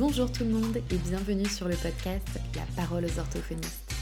[0.00, 3.92] Bonjour tout le monde et bienvenue sur le podcast La parole aux orthophonistes.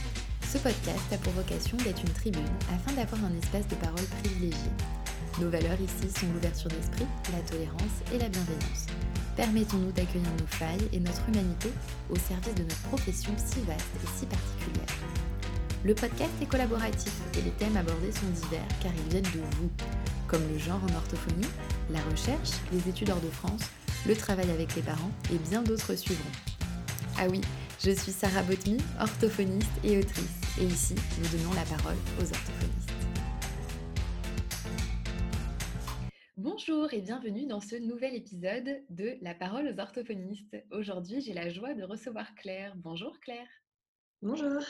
[0.49, 4.71] Ce podcast a pour vocation d'être une tribune afin d'avoir un espace de parole privilégié.
[5.41, 8.87] Nos valeurs ici sont l'ouverture d'esprit, la tolérance et la bienveillance.
[9.35, 11.71] Permettons-nous d'accueillir nos failles et notre humanité
[12.11, 14.95] au service de notre profession si vaste et si particulière.
[15.83, 19.71] Le podcast est collaboratif et les thèmes abordés sont divers car ils viennent de vous,
[20.29, 21.51] comme le genre en orthophonie,
[21.91, 23.63] la recherche, les études hors de France,
[24.09, 26.31] le travail avec les parents et bien d'autres suivront.
[27.19, 27.43] Ah oui,
[27.79, 32.91] je suis Sarah Botmy, orthophoniste et autrice, et ici, nous donnons la parole aux orthophonistes.
[36.39, 40.57] Bonjour et bienvenue dans ce nouvel épisode de La parole aux orthophonistes.
[40.71, 42.73] Aujourd'hui, j'ai la joie de recevoir Claire.
[42.77, 43.49] Bonjour Claire.
[44.23, 44.63] Bonjour.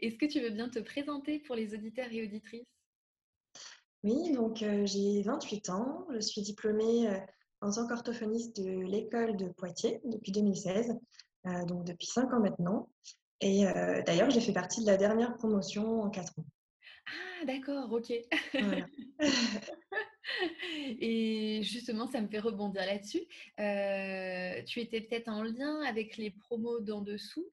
[0.00, 2.64] Est-ce que tu veux bien te présenter pour les auditeurs et auditrices?
[4.04, 7.18] Oui, donc euh, j'ai 28 ans, je suis diplômée euh,
[7.64, 10.98] en tant qu'orthophoniste de l'école de Poitiers depuis 2016,
[11.46, 12.88] euh, donc depuis 5 ans maintenant.
[13.40, 13.64] Et
[14.06, 16.46] d'ailleurs, j'ai fait partie de la dernière promotion en 4 ans.
[17.06, 18.12] Ah, d'accord, ok.
[21.00, 23.26] Et justement, ça me fait rebondir là-dessus.
[24.66, 27.46] tu étais peut-être en lien avec les promos d'en dessous.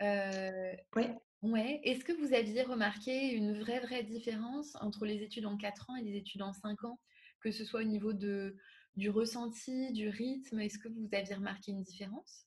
[0.00, 1.06] oui.
[1.44, 1.78] Ouais.
[1.84, 5.96] Est-ce que vous aviez remarqué une vraie, vraie différence entre les études en 4 ans
[5.96, 6.98] et les études en 5 ans
[7.42, 8.56] Que ce soit au niveau de,
[8.96, 12.46] du ressenti, du rythme Est-ce que vous aviez remarqué une différence?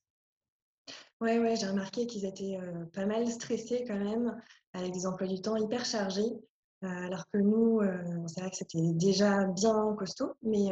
[1.20, 4.40] Oui, ouais, j'ai remarqué qu'ils étaient euh, pas mal stressés quand même,
[4.72, 6.30] avec des emplois du temps hyper chargés.
[6.84, 10.70] Euh, alors que nous, euh, c'est vrai que c'était déjà bien costaud, mais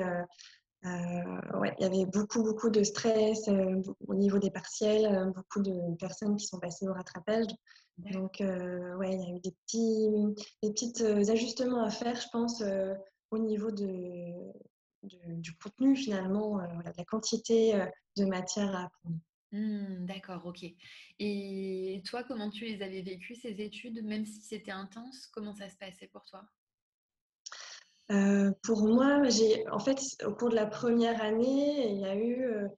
[0.85, 6.37] ouais, il y avait beaucoup, beaucoup de stress au niveau des partiels, beaucoup de personnes
[6.37, 7.47] qui sont passées au rattrapage.
[7.99, 10.09] Donc, ouais, il y a eu des petits,
[10.63, 12.63] des petits ajustements à faire, je pense,
[13.33, 14.33] au niveau de,
[15.07, 17.75] du contenu finalement, de la quantité
[18.17, 19.17] de matière à apprendre.
[19.53, 20.65] Mmh, d'accord, ok.
[21.19, 25.69] Et toi, comment tu les avais vécues, ces études, même si c'était intense, comment ça
[25.69, 26.45] se passait pour toi?
[28.63, 32.69] Pour moi, j'ai, en fait, au cours de la première année, il y a eu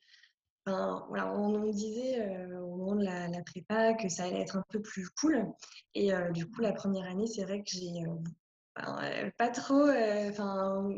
[1.08, 4.64] voilà, on nous disait euh, au moment de la, prépa que ça allait être un
[4.70, 5.46] peu plus cool.
[5.94, 9.88] Et euh, du coup, la première année, c'est vrai que j'ai euh, pas trop,
[10.28, 10.88] enfin,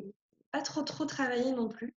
[0.53, 1.95] pas trop trop travaillé non plus.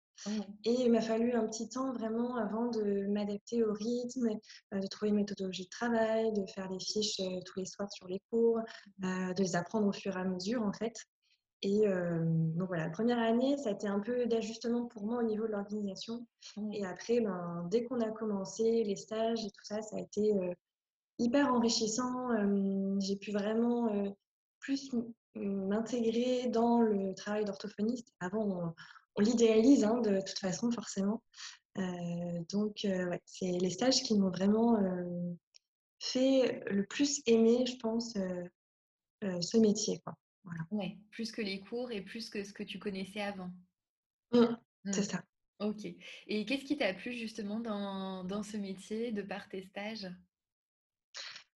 [0.64, 4.28] Et il m'a fallu un petit temps vraiment avant de m'adapter au rythme,
[4.72, 8.20] de trouver une méthodologie de travail, de faire des fiches tous les soirs sur les
[8.30, 8.60] cours,
[8.98, 10.94] de les apprendre au fur et à mesure en fait.
[11.62, 15.22] Et donc voilà, la première année, ça a été un peu d'ajustement pour moi au
[15.22, 16.24] niveau de l'organisation.
[16.72, 20.32] Et après, ben, dès qu'on a commencé les stages et tout ça, ça a été
[21.18, 22.28] hyper enrichissant.
[23.00, 24.14] J'ai pu vraiment
[24.60, 24.94] plus
[25.36, 28.12] m'intégrer dans le travail d'orthophoniste.
[28.20, 28.74] Avant,
[29.16, 31.22] on, l'idéalise hein, de toute façon, forcément.
[32.50, 34.76] donc, ouais, c'est les stages qui m'ont vraiment
[36.00, 38.14] fait le plus aimer, je pense,
[39.22, 40.00] ce métier.
[40.00, 40.14] Quoi.
[40.70, 43.50] Ouais, plus que les cours et plus que ce que tu connaissais avant.
[44.32, 44.56] Mmh,
[44.90, 45.04] c'est mmh.
[45.04, 45.22] ça.
[45.60, 45.86] Ok.
[46.26, 50.08] Et qu'est-ce qui t'a plu justement dans, dans, ce métier de par tes stages?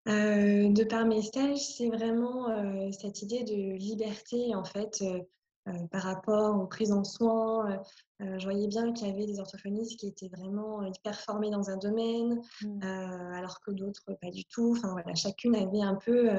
[0.09, 5.87] Euh, De par mes stages, c'est vraiment euh, cette idée de liberté en fait euh,
[5.91, 7.83] par rapport aux prises en soins.
[8.21, 11.77] je voyais bien qu'il y avait des orthophonistes qui étaient vraiment hyper formés dans un
[11.77, 12.83] domaine, mmh.
[12.83, 14.75] alors que d'autres pas du tout.
[14.77, 16.31] Enfin voilà, chacune avait un peu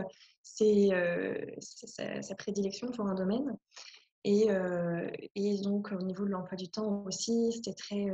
[0.44, 3.58] sa, prédilection pour un domaine.
[4.24, 4.48] Et,
[5.36, 8.06] et, donc, au niveau de l'emploi du temps aussi, c'était très,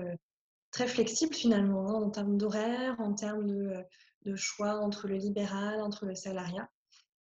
[0.72, 3.86] très flexible finalement, hein, en termes d'horaire, en termes de,
[4.26, 6.70] de, choix entre le libéral, entre le salariat.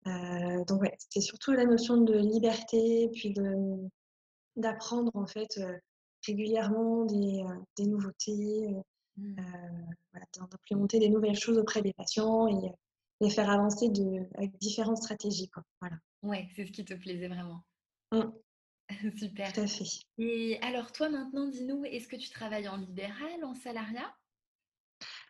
[0.05, 3.33] donc, ouais, c'était surtout la notion de liberté, puis
[4.55, 5.59] d'apprendre en fait
[6.25, 7.43] régulièrement des,
[7.77, 8.67] des nouveautés,
[9.17, 9.35] mmh.
[10.37, 12.71] d'implémenter des nouvelles choses auprès des patients et
[13.21, 15.49] les faire avancer de, avec différentes stratégies.
[15.49, 15.63] Quoi.
[15.81, 15.97] Voilà.
[16.21, 17.63] Ouais, c'est ce qui te plaisait vraiment.
[18.11, 18.31] Mmh.
[19.17, 19.53] Super.
[19.53, 19.85] Tout à fait.
[20.17, 24.13] Et alors toi maintenant, dis-nous, est-ce que tu travailles en libéral, en salariat?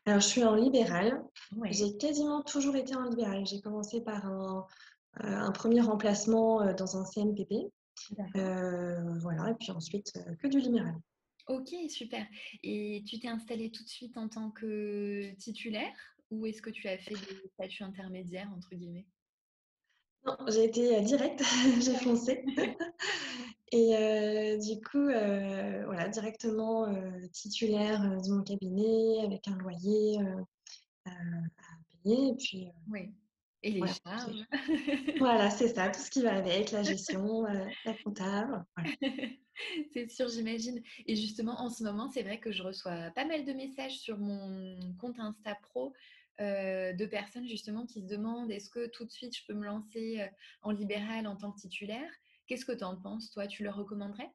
[0.05, 1.23] Alors je suis en libéral.
[1.71, 3.45] J'ai quasiment toujours été en libéral.
[3.45, 4.67] J'ai commencé par un,
[5.23, 7.71] euh, un, premier remplacement euh, dans un CMPP.
[8.35, 10.95] Euh, voilà, et puis ensuite que du libéral.
[11.47, 12.25] Ok, super.
[12.63, 15.93] Et tu t'es installée tout de suite en tant que titulaire
[16.31, 19.05] ou est-ce que tu as fait des statuts intermédiaires, entre guillemets?
[20.25, 21.43] Non, j'ai été direct,
[21.81, 22.43] j'ai foncé.
[23.75, 26.87] Et du coup, voilà, directement
[27.31, 30.19] titulaire de mon cabinet avec un loyer
[31.05, 31.11] à
[32.03, 32.29] payer.
[32.29, 33.11] Et puis, oui.
[33.65, 34.43] Et les Voilà, charges.
[35.19, 38.91] voilà, c'est ça, tout ce qui va avec, la gestion, la comptable, voilà.
[39.93, 40.81] C'est sûr, j'imagine.
[41.05, 44.17] Et justement, en ce moment, c'est vrai que je reçois pas mal de messages sur
[44.17, 45.93] mon compte Insta pro,
[46.39, 50.27] de personnes justement qui se demandent: «Est-ce que tout de suite je peux me lancer,
[50.61, 52.11] en libéral en tant que titulaire?»
[52.47, 53.47] Qu'est-ce que tu en penses toi?
[53.47, 54.31] Tu le recommanderais?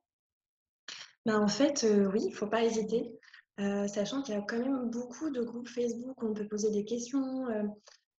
[1.27, 3.13] Bah, en fait, oui, il faut pas hésiter,
[3.59, 6.85] sachant qu'il y a quand même beaucoup de groupes Facebook où on peut poser des
[6.85, 7.47] questions,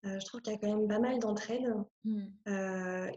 [0.03, 1.73] je trouve qu'il y a quand même pas mal d'entraide.
[2.05, 2.25] Mmh.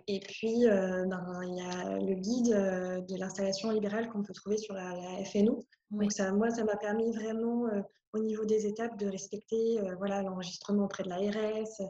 [0.08, 4.74] Et puis, ben, il y a le guide, de l'installation libérale qu'on peut trouver sur
[4.74, 5.64] la la FNO.
[5.90, 7.68] Donc ça, moi, ça m'a permis vraiment,
[8.14, 11.82] au niveau des étapes de respecter, voilà, l'enregistrement auprès de l'ARS,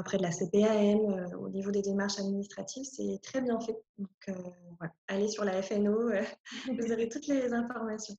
[0.00, 0.98] auprès de la CPAM,
[1.32, 3.76] heu, au niveau des démarches administratives, c'est très bien fait.
[3.98, 4.34] Donc heu,
[4.78, 6.24] voilà, allez sur la FNO, heu,
[6.78, 8.14] vous aurez toutes les informations.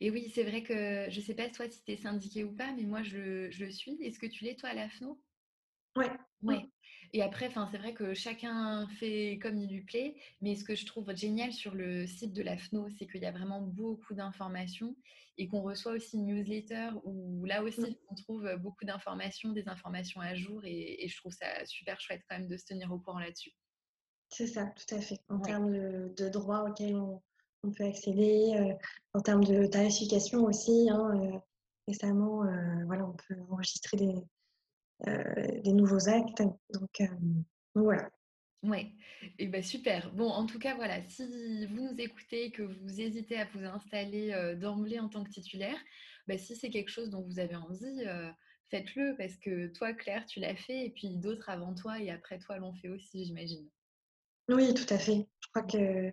[0.00, 2.72] et oui, c'est vrai que je sais pas toi si tu es syndiquée ou pas,
[2.74, 3.96] mais moi je le je le suis.
[4.02, 5.22] Est-ce que tu l'es toi à la FNO?
[5.96, 6.10] Ouais.
[6.46, 6.71] Ouais.
[7.12, 10.86] Et après, c'est vrai que chacun fait comme il lui plaît, mais ce que je
[10.86, 14.96] trouve génial sur le site de la FNO, c'est qu'il y a vraiment beaucoup d'informations
[15.38, 20.20] et qu'on reçoit aussi une newsletter où là aussi on trouve beaucoup d'informations, des informations
[20.20, 22.98] à jour et et je trouve ça super chouette quand même de se tenir au
[22.98, 23.52] courant là-dessus.
[24.30, 25.18] C'est ça, tout à fait.
[25.28, 27.22] En Ouais, termes de de droits auxquels on
[27.64, 28.74] on peut accéder, heu,
[29.14, 31.38] en termes de tarification aussi, hein, heu,
[31.86, 32.42] récemment,
[32.86, 34.14] voilà, on peut enregistrer des,
[35.06, 36.42] des nouveaux actes.
[36.72, 37.44] Donc, hem,
[37.74, 38.10] donc voilà.
[38.62, 38.92] ouais
[39.38, 40.12] et ben super.
[40.14, 44.32] Bon, en tout cas, voilà, si vous nous écoutez, que vous hésitez à vous installer,
[44.32, 45.78] heu, d'emblée en tant que titulaire,
[46.26, 48.04] bah, si c'est quelque chose dont vous avez envie,
[48.70, 52.38] faites-le parce que toi, Claire, tu l'as fait et puis d'autres avant toi et après
[52.38, 53.68] toi l'ont fait aussi, j'imagine.
[54.48, 55.28] Oui, tout à fait.
[55.40, 56.12] Je crois que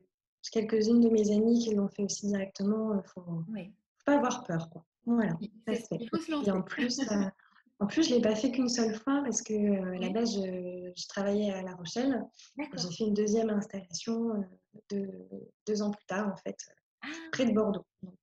[0.52, 3.74] quelques-unes de mes amies qui l'ont fait aussi directement, heu, faut faut Oui,
[4.06, 4.86] pas avoir peur, quoi.
[5.06, 5.98] Voilà, oui, ça c'est se fait.
[6.02, 7.00] il faut se Et en plus,
[7.80, 10.36] en plus, je l'ai pas fait qu'une seule fois parce que, heu, à la base,
[10.36, 12.24] je je travaillais à La Rochelle
[12.76, 14.46] j'ai fait une deuxième installation, heu,
[14.90, 15.30] deux
[15.68, 16.58] 2 ans plus tard, en fait,
[17.02, 17.32] Ah!
[17.32, 17.86] près de Bordeaux.
[18.04, 18.20] Donc,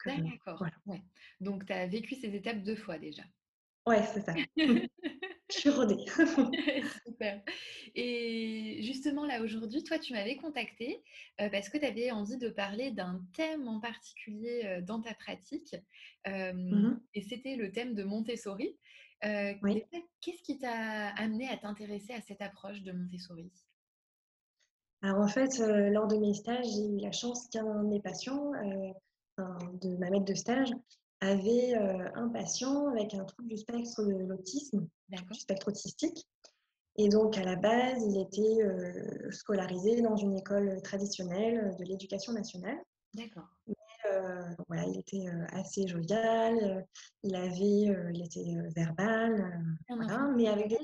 [0.59, 0.77] voilà.
[0.87, 1.03] ouais.
[1.41, 3.25] Donc tu as vécu ces étapes 2 fois déjà.
[3.87, 4.35] Ouais, c'est ça.
[5.51, 6.05] Je suis rodée.
[7.07, 7.43] Super.
[7.95, 11.03] Et justement, là, aujourd'hui, toi, tu m'avais contactée,
[11.41, 15.77] heu, parce que tu avais envie de parler d'un thème en particulier, dans ta pratique,
[16.71, 18.79] Mmh et c'était le thème de Montessori.
[19.63, 19.75] Oui.
[19.75, 23.51] déjà, qu'est-ce qui t'a amené à t'intéresser à cette approche de Montessori?
[25.03, 28.01] Alors en fait, heu, lors de mes stages, j'ai eu la chance qu'un de mes
[28.01, 28.93] patients, heu,
[29.39, 30.71] enfin de ma maître de stage,
[31.21, 36.27] avait, un patient avec un trouble du spectre de l'autisme, du spectre autistique
[36.99, 42.79] et donc à la base, il était, scolarisé dans une école traditionnelle, de l'éducation nationale.
[43.15, 43.49] d'accord.
[44.57, 46.85] Donc voilà, il était, heu, assez jovial, heu,
[47.23, 50.79] il avait, il était, verbal, voilà, mais avec des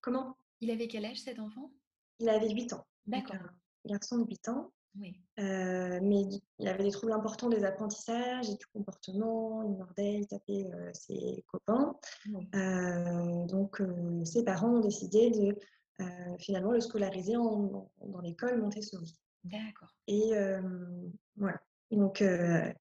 [0.00, 0.36] comment?
[0.60, 1.70] Il avait quel âge cet enfant?
[2.18, 4.72] Il avait 8 ans, D'accord, un garçon de 8 ans.
[4.98, 5.20] oui.
[5.38, 6.22] Mais
[6.58, 9.62] il avait des troubles importants des apprentissages et du comportement.
[9.64, 11.94] Il mordait, il tapait, ses copains.
[12.32, 12.48] Oui,
[13.48, 13.82] donc
[14.24, 15.58] ses parents ont décidé de,
[16.38, 19.14] finalement le scolariser en dans l'école Montessori
[19.44, 19.94] d'accord.
[20.06, 21.12] et hem,
[21.90, 22.02] voilà.
[22.02, 22.72] Donc heu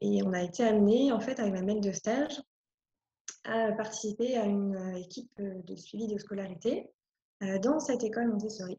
[0.00, 2.40] et on a été amenés, en fait, avec ma maître de stage,
[3.44, 6.90] à participer à une, heu, équipe, heu, de suivi de scolarité,
[7.62, 8.78] dans cette école Montessori.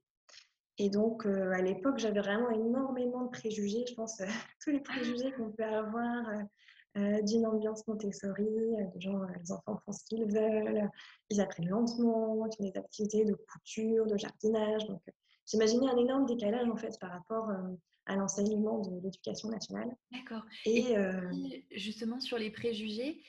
[0.77, 4.21] Et donc, à l'époque, j'avais vraiment énormément de préjugés, je pense,
[4.63, 6.25] tous les préjugés qu'on peut avoir,
[6.95, 8.49] d'une ambiance Montessori,
[8.97, 10.89] genre, heu, les enfants font ce qu'ils veulent,
[11.29, 15.01] ils apprennent lentement, ils font des activités de couture, de jardinage, donc
[15.45, 17.51] j'imaginais un énorme décalage, en fait, par rapport,
[18.05, 20.95] à l'enseignement de l'éducation nationale D'accord et
[21.31, 23.21] si justement sur les préjugés,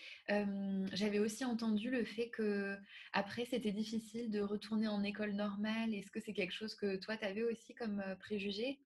[0.92, 5.94] j'avais aussi entendu le fait qu'après c'était difficile de retourner en école normale.
[5.94, 8.78] Est-ce que c'est quelque chose que toi tu avais aussi comme, préjugé?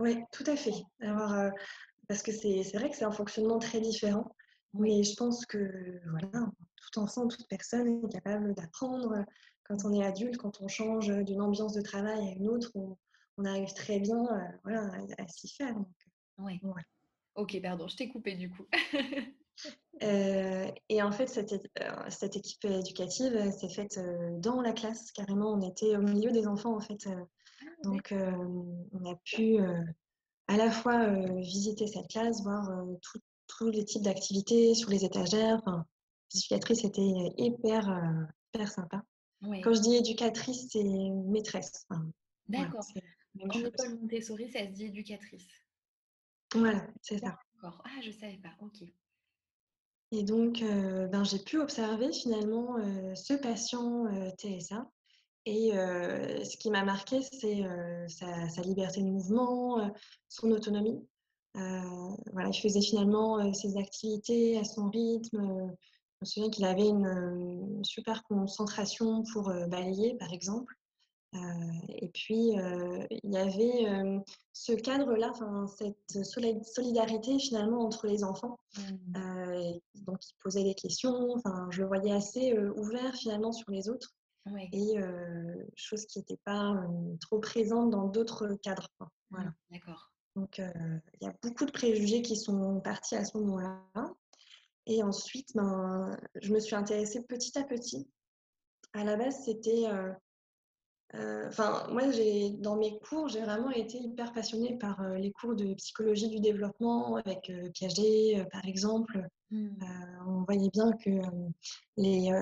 [0.00, 0.74] ouais, tout à fait.
[1.00, 1.32] Alors,
[2.08, 4.30] parce que c'est c'est vrai que c'est un fonctionnement très différent,
[4.74, 4.98] Oui.
[4.98, 9.24] mais je pense que, voilà, tout enfant, toute personne est capable d'apprendre.
[9.64, 12.96] Quand on est adulte, quand on change, d'une ambiance de travail à une autre, on
[13.36, 14.86] on arrive très bien, heu, voilà,
[15.18, 15.88] à à s'y faire donc
[16.38, 16.54] Oui.
[16.64, 16.84] heu, voilà.
[17.36, 18.64] OK, pardon, je t'ai coupé du coup.
[20.02, 21.54] Heu et en fait, cette
[22.10, 23.98] cette équipe éducative, s'est faite,
[24.38, 25.52] dans la classe carrément.
[25.52, 27.08] On était au milieu des enfants en fait,
[27.60, 29.58] Ah donc on a pu,
[30.46, 31.08] À la fois,
[31.40, 32.68] visiter cette classe, voir,
[33.46, 35.86] tous les types d'activités sur les étagères, enfin,
[36.32, 37.88] l'éducatrice était hyper,
[38.54, 39.02] hyper sympa.
[39.62, 42.06] Quand je dis éducatrice, c'est maîtresse, enfin,
[42.48, 42.84] d'accord.
[43.42, 43.64] En chose.
[43.66, 45.48] école Montessori, ça se dit éducatrice?
[46.54, 47.82] Voilà, c'est ça D'accord.
[47.84, 48.54] Ah, je savais pas.
[48.60, 48.82] OK.
[50.12, 54.88] et donc heu, ben, j'ai pu observer finalement, heu, ce patient, heu, TSA
[55.46, 57.62] Et ce qui m'a marqué, c'est
[58.08, 59.90] sa, sa, liberté de mouvement,
[60.28, 61.06] son autonomie.
[61.54, 65.38] voilà, il faisait finalement ses activités à son rythme.
[65.38, 70.74] je me souviens qu'il avait une, super concentration pour balayer, par exemple.
[71.88, 74.22] Et puis, il y avait
[74.52, 75.32] ce cadre-là,
[75.76, 76.24] cette
[76.64, 78.58] solidarité finalement entre les enfants.
[78.76, 79.78] Mmh.
[80.02, 81.36] donc, il posait des questions.
[81.70, 84.14] Je le voyais assez ouvert finalement sur les autres.
[84.72, 84.94] Et
[85.74, 86.74] chose qui n'était pas
[87.20, 88.88] trop présente dans d'autres cadres.
[89.30, 89.50] Voilà.
[89.50, 90.12] Mmh, d'accord.
[90.36, 93.80] Donc, il y a beaucoup de préjugés qui sont partis à ce moment-là.
[94.86, 98.06] Et ensuite, ben, je me suis intéressée petit à petit.
[98.92, 99.86] À la base, c'était
[101.46, 105.74] Enfin, moi, j'ai dans mes cours, j'ai vraiment été hyper passionnée par les cours de
[105.74, 109.26] psychologie du développement avec Piaget, par exemple.
[109.50, 109.68] Mmh.
[110.26, 111.10] on voyait bien que
[111.96, 112.32] les,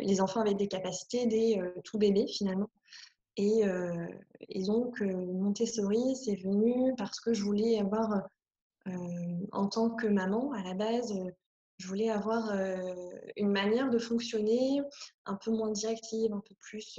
[0.00, 2.70] les, enfants avaient des capacités dès tout bébé, finalement.
[3.36, 3.62] Et,
[4.48, 8.28] et donc, Montessori, c'est venu parce que je voulais avoir,
[9.52, 11.14] en tant que maman, à la base,
[11.78, 12.50] je voulais avoir
[13.36, 14.80] une manière de fonctionner
[15.26, 16.98] un peu moins directive, un peu plus.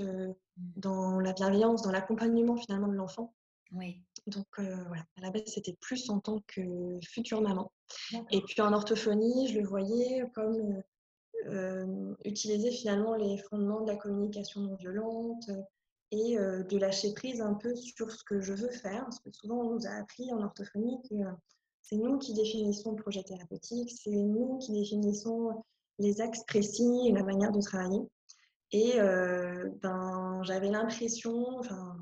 [0.76, 3.34] Dans la bienveillance, dans l'accompagnement finalement de l'enfant.
[3.74, 4.02] Oui.
[4.28, 7.72] Donc voilà, à la base c'était plus en tant que future maman.
[8.32, 10.82] Et puis en orthophonie, je le voyais comme
[12.26, 15.50] utiliser finalement les fondements de la communication non violente
[16.12, 19.04] et de lâcher prise un peu sur ce que je veux faire.
[19.04, 21.16] Parce que souvent on nous a appris en orthophonie que
[21.82, 25.64] c'est nous qui définissons le projet thérapeutique, c'est nous qui définissons
[26.00, 28.02] les axes précis et la manière de travailler.
[28.72, 31.98] Et euh, ben, j'avais l'impression, enfin,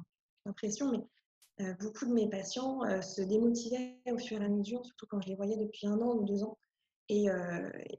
[0.45, 4.83] l'impression, mais euh, beaucoup de mes patients euh, se démotivaient au fur et à mesure,
[4.85, 6.57] surtout quand je les voyais depuis un an ou deux ans.
[7.07, 7.27] Et,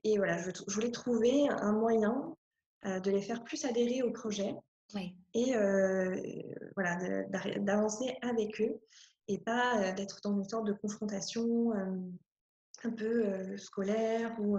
[0.03, 2.35] et voilà, je, voulais trouver un moyen
[2.85, 4.53] de les faire plus adhérer au projet
[5.33, 5.55] et
[6.75, 6.99] voilà,
[7.61, 8.81] d'avancer avec eux
[9.29, 11.71] et pas d'être dans une sorte de confrontation
[12.83, 14.59] un peu scolaire où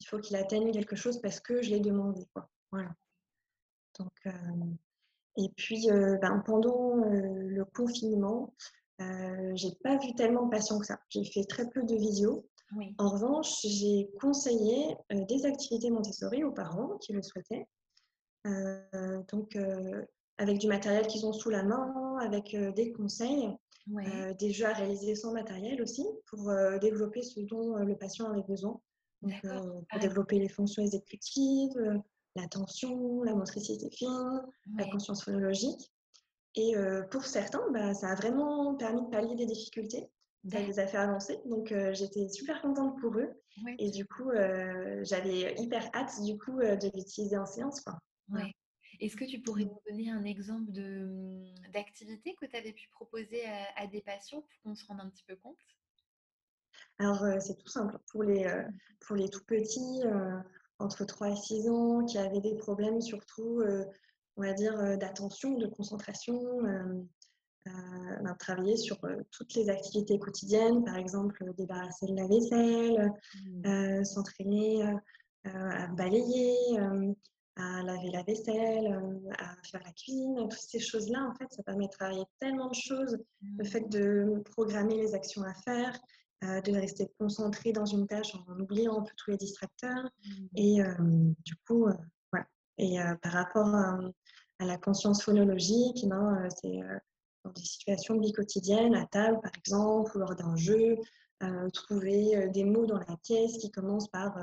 [0.00, 2.26] il faut qu'il atteigne quelque chose parce que je l'ai demandé.
[2.32, 2.48] Quoi.
[2.72, 2.88] Voilà.
[3.98, 4.34] Donc,
[5.36, 8.54] et puis, ben, pendant le confinement,
[8.98, 10.98] j'ai pas vu tellement de patients que ça.
[11.08, 12.46] J'ai fait très peu de visio.
[12.98, 17.66] En revanche, j'ai conseillé des activités Montessori aux parents qui le souhaitaient.
[19.32, 19.58] donc,
[20.38, 23.48] avec du matériel qu'ils ont sous la main, avec des conseils.
[23.92, 28.30] Euh, des jeux à réaliser sans matériel aussi pour euh, développer ce dont le patient
[28.30, 28.80] avait besoin.
[29.20, 32.02] Donc, pour ah développer les fonctions exécutives,
[32.36, 34.42] l'attention, la motricité fine,
[34.76, 35.92] la conscience phonologique.
[36.56, 36.74] Et
[37.10, 40.08] pour certains, bah, ça a vraiment permis de pallier des difficultés.
[40.50, 41.40] Ça les a fait avancer.
[41.46, 43.32] Donc, j'étais super contente pour eux.
[43.78, 44.30] Et du coup,
[45.02, 47.80] j'avais hyper hâte du coup, de l'utiliser en séance.
[47.80, 47.98] Quoi.
[49.00, 53.44] Est-ce que tu pourrais nous donner un exemple mmh, d'activité que tu avais pu proposer
[53.76, 55.58] à, des patients pour qu'on se rende un petit peu compte?
[56.98, 57.98] Alors, c'est tout simple.
[58.12, 58.46] Pour les,
[59.00, 60.02] pour les tout petits,
[60.84, 63.62] entre 3 et 6 ans, qui avaient des problèmes surtout,
[64.36, 66.38] on va dire, d'attention, de concentration,
[68.38, 68.98] travailler sur
[69.30, 73.12] toutes les activités quotidiennes, par exemple débarrasser de la vaisselle,
[73.64, 74.04] mmh.
[74.04, 74.84] s'entraîner
[75.44, 76.78] à balayer,
[77.56, 81.62] à laver la vaisselle, euh, à faire la cuisine, toutes ces choses-là, en fait, ça
[81.62, 83.18] permet de travailler tellement de choses.
[83.42, 83.66] Le mmh.
[83.66, 85.98] fait de programmer les actions à faire,
[86.44, 90.04] euh, de rester concentré dans une tâche en oubliant un peu tous les distracteurs.
[90.04, 90.46] Mmh.
[90.56, 90.94] Et euh,
[91.44, 91.88] du coup,
[92.32, 92.46] voilà.
[92.78, 93.98] Et par rapport à,
[94.60, 96.80] la conscience phonologique, ben, c'est
[97.44, 100.96] dans des situations de vie quotidienne, à table par exemple, ou lors d'un jeu,
[101.74, 104.34] trouver des mots dans la pièce qui commencent par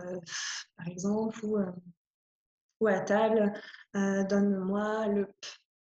[0.77, 1.57] par exemple, ou
[2.81, 3.53] ou à table,
[3.95, 5.27] euh, donne-moi le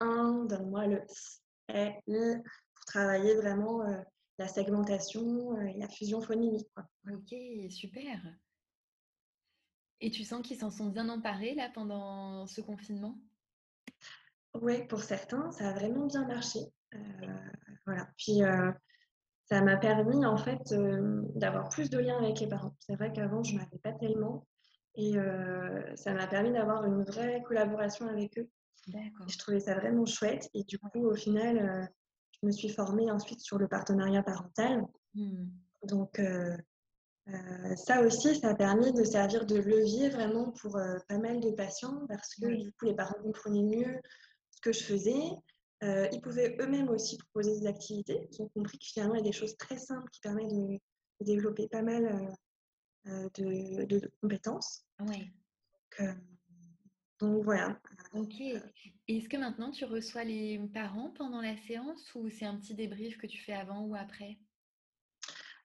[0.00, 1.02] P1, donne-moi le
[1.68, 2.42] L,
[2.75, 4.00] pour travailler vraiment euh,
[4.38, 6.68] la segmentation euh, et la fusion phonimique.
[7.10, 7.34] Ok,
[7.70, 8.20] super.
[10.00, 13.18] Et tu sens qu'ils s'en sont bien emparés là pendant ce confinement?
[14.54, 16.60] Oui, pour certains, ça a vraiment bien marché.
[17.86, 18.08] voilà.
[18.16, 18.40] Puis
[19.46, 20.74] ça m'a permis en fait
[21.34, 22.74] d'avoir plus de liens avec les parents.
[22.78, 24.46] C'est vrai qu'avant, je n'avais pas tellement.
[24.96, 28.48] Et euh, ça m'a permis d'avoir une vraie collaboration avec eux.
[28.86, 30.48] Je trouvais ça vraiment chouette.
[30.54, 31.86] Et du coup, au final, euh,
[32.44, 34.84] je me suis formée ensuite sur le partenariat parental.
[35.14, 35.46] Mmh.
[35.84, 36.56] Donc, euh,
[37.74, 42.06] ça aussi, ça a permis de servir de levier vraiment pour pas mal de patients
[42.06, 43.98] parce que du coup, les parents comprenaient mieux
[44.50, 45.30] ce que je faisais.
[45.82, 48.28] ils pouvaient eux-mêmes aussi proposer des activités.
[48.30, 50.74] Ils ont compris que finalement, il y a des choses très simples qui permettent de,
[50.74, 52.28] de développer pas mal
[53.06, 54.84] de, de, compétences.
[55.00, 55.32] Oui.
[56.00, 56.12] Euh,
[57.21, 57.80] Donc voilà.
[58.12, 58.40] OK.
[59.09, 63.18] Est-ce que maintenant tu reçois les parents pendant la séance ou c'est un petit débrief
[63.18, 64.38] que tu fais avant ou après?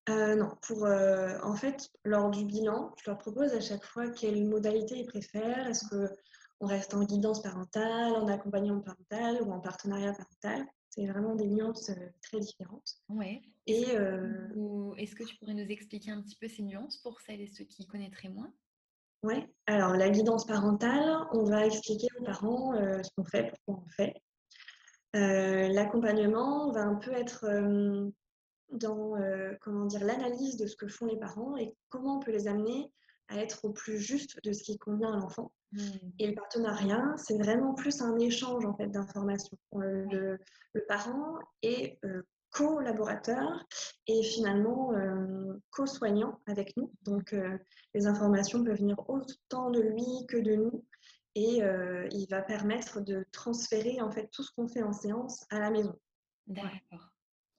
[0.08, 4.10] Heu, non, pour, heu, en fait, lors du bilan, je leur propose à chaque fois
[4.10, 5.68] quelle modalité ils préfèrent.
[5.68, 10.65] Est-ce qu'on reste en guidance parentale, en accompagnement parental ou en partenariat parental?
[10.89, 13.41] C'est vraiment des nuances, heu, très différentes Ouais.
[13.68, 13.82] Et
[14.98, 17.65] est-ce que tu pourrais nous expliquer un petit peu ces nuances pour celles et ceux
[17.65, 18.53] qui connaîtraient moins?
[19.23, 23.83] Ouais, alors la guidance parentale, on va expliquer aux parents, heu, ce qu'on fait, pourquoi
[23.85, 24.13] on fait.
[25.15, 28.11] Heu, l'accompagnement va un peu être, hem
[28.71, 30.03] dans, heu, comment dire?
[30.03, 32.91] L'analyse de ce que font les parents et comment on peut les amener
[33.27, 35.51] à être au plus juste de ce qui convient à l'enfant.
[35.71, 35.79] Mmh.
[36.19, 39.57] Et le partenariat, c'est vraiment plus un échange en fait d'informations.
[39.71, 40.39] Oui, le
[40.73, 41.99] le parent est,
[42.50, 43.65] heu, collaborateur
[44.08, 46.94] et finalement, heu, co-soignant avec nous.
[47.03, 47.60] Donc, heu,
[47.94, 50.86] les informations peuvent venir autant de lui que de nous
[51.36, 55.46] et heu, il va permettre de transférer en fait tout ce qu'on fait en séance
[55.50, 55.96] à la maison.
[56.48, 57.10] D'accord.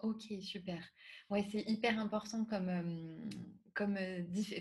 [0.00, 0.82] OK, super.
[1.28, 3.30] Ouais, c'est hyper important comme,
[3.74, 3.98] comme,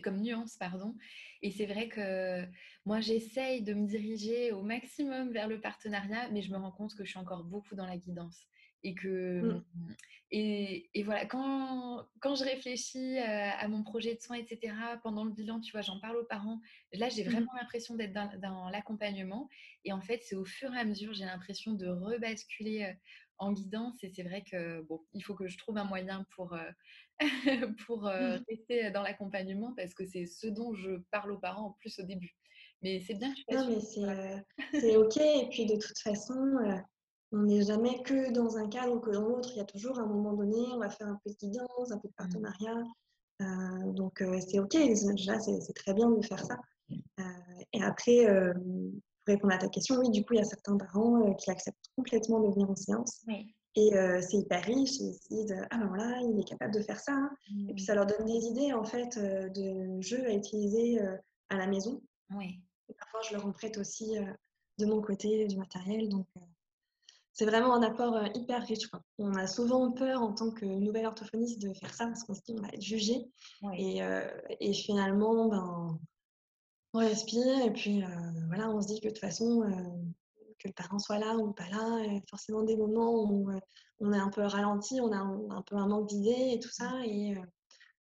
[0.04, 0.96] comme nuance, pardon
[1.42, 2.46] et c'est vrai que
[2.86, 6.94] moi, j'essaye de me diriger au maximum vers le partenariat, mais je me rends compte
[6.96, 8.48] que je suis encore beaucoup dans la guidance
[8.84, 9.62] et que, Mmh.
[9.76, 9.96] mmh
[10.32, 14.98] et et voilà, quand quand je réfléchis, heu, à mon projet de soins et cetera,
[14.98, 16.62] pendant le bilan, tu vois, j'en parle aux parents.
[16.94, 19.50] Là, j'ai Mmh vraiment l'impression d'être dans dans l'accompagnement
[19.86, 22.96] et en fait, c'est au fur et à mesure, j'ai l'impression de rebasculer, heu,
[23.40, 26.54] en guidance et c'est vrai que, bon, il faut que je trouve un moyen pour,
[26.56, 26.70] heu,
[27.88, 28.04] pour,
[28.50, 32.04] rester dans l'accompagnement parce que c'est ce dont je parle aux parents en plus au
[32.04, 32.38] début.
[32.82, 36.36] Mais c'est bien que tu Non, mais c'est, c'est OK et puis de toute façon,
[37.32, 39.50] on n'est jamais que dans un cadre ou que dans l'autre.
[39.54, 41.98] Il y a toujours un moment donné, on va faire un peu de guidance, un
[42.00, 42.50] peu de Mmh.
[42.60, 42.76] partenariat,
[43.42, 44.74] heu, donc heu, c'est OK.
[44.78, 46.58] Déjà, c'est très bien de faire ça,
[47.22, 47.24] heu
[47.74, 48.26] et après,
[49.26, 51.90] pour répondre à ta question, oui, du coup, il y a certains parents, qui acceptent
[51.98, 53.56] complètement de venir en séance Oui.
[53.76, 55.00] et c'est hyper riche.
[55.00, 57.32] Ils se disent: «Ah ben voilà, il est capable de faire ça, hein»
[57.70, 57.86] et puis Mmh.
[57.86, 61.00] ça leur donne des idées, en fait, de jeux à utiliser,
[61.50, 62.63] à la maison Oui.
[62.89, 64.18] et parfois, je leur en prête aussi,
[64.80, 66.28] de mon côté, du matériel, donc
[67.39, 69.02] c'est vraiment un apport, heu, hyper riche, quoi.
[69.17, 72.41] On a souvent peur en tant que nouvelle orthophoniste de faire ça parce qu'on se
[72.41, 74.02] dit: «On va être jugé» Oui.
[74.02, 74.02] et
[74.60, 75.97] et finalement, ben,
[76.93, 78.08] on respire et puis, heu,
[78.47, 79.62] voilà, on se dit que de toute façon,
[80.60, 83.49] que le parent soit là ou pas là, a forcément des moments où,
[84.02, 86.67] on est un peu ralenti, on a un un peu un manque d'idées et tout
[86.67, 86.71] Mmh.
[86.73, 87.41] ça et heu,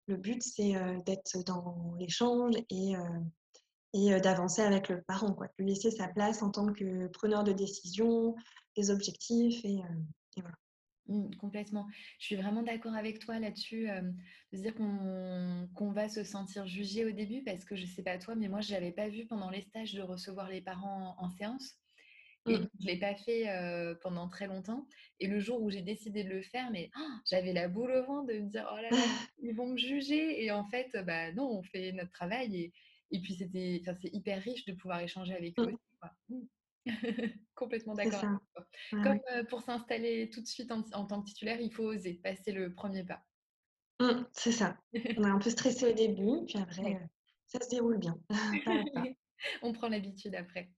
[0.09, 0.75] le but, c'est,
[1.07, 2.95] d'être dans l'échange et
[3.95, 5.47] et d'avancer avec le parent, quoi.
[5.47, 8.35] De lui laisser sa place en tant que preneur de décision,
[8.91, 9.79] objectifs et
[10.41, 10.57] voilà.
[11.07, 11.87] Mmh, complètement.
[12.19, 14.15] Je suis vraiment d'accord avec toi là-dessus, hem,
[14.53, 18.35] de dire qu'on va se sentir jugé au début parce que je sais pas toi,
[18.35, 21.77] mais moi je l'avais pas vu pendant les stages de recevoir les parents en séance
[22.47, 22.69] et Mmh.
[22.81, 23.47] je l'ai pas fait,
[24.03, 24.87] pendant très longtemps
[25.21, 28.05] et le jour où j'ai décidé de le faire, mais oh, j'avais la boule au
[28.05, 29.09] ventre de me dire: «Oh là là,
[29.43, 32.73] ils vont me juger» et en fait, bah, non, on fait notre travail et
[33.11, 35.69] et puis c'était hyper riche de pouvoir échanger avec eux Mmh.
[35.69, 36.13] aussi, quoi.
[37.55, 38.33] Complètement d'accord.
[38.93, 39.45] Ouais, Comme, ouais.
[39.51, 42.75] pour s'installer tout de suite en en tant que titulaire, il faut oser passer le
[42.75, 43.27] premier pas.
[44.01, 44.77] Mmh, c'est ça.
[45.17, 47.09] On est un peu stressé au début, puis après, Ouais.
[47.47, 48.15] ça se déroule bien,
[48.65, 49.09] pas à pas.
[49.63, 50.73] On prend l'habitude après.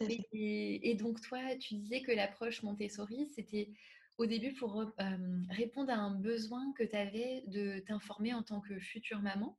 [0.00, 0.16] Mmh.
[0.30, 3.72] Et et donc toi, tu disais que l'approche Montessori, c'était
[4.18, 4.84] au début pour
[5.50, 9.58] répondre à un besoin que tu avais de t'informer en tant que future maman.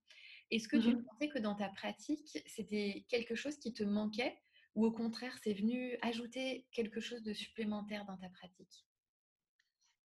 [0.52, 1.08] Est-ce que Mmh tu mh.
[1.10, 4.38] sentais que dans ta pratique, c'était quelque chose qui te manquait
[4.78, 8.86] ou au contraire, c'est venu ajouter quelque chose de supplémentaire dans ta pratique?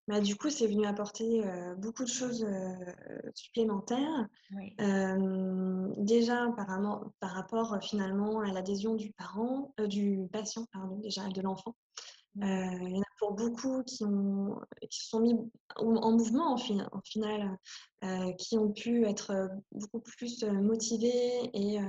[0.08, 1.44] Bah, du coup, c'est venu apporter,
[1.78, 2.46] beaucoup de choses,
[3.36, 4.28] supplémentaires.
[4.56, 4.76] Oui.
[5.98, 11.76] Déjà apparemment par rapport, finalement à l'adhésion du parent, du patient, pardon, déjà de l'enfant.
[12.38, 12.82] Mmh.
[12.82, 14.60] il y en a pour beaucoup qui ont
[14.92, 15.34] qui se sont mis
[15.78, 17.58] en en mouvement en fin en final,
[18.38, 21.80] qui ont pu être, beaucoup plus, motivés et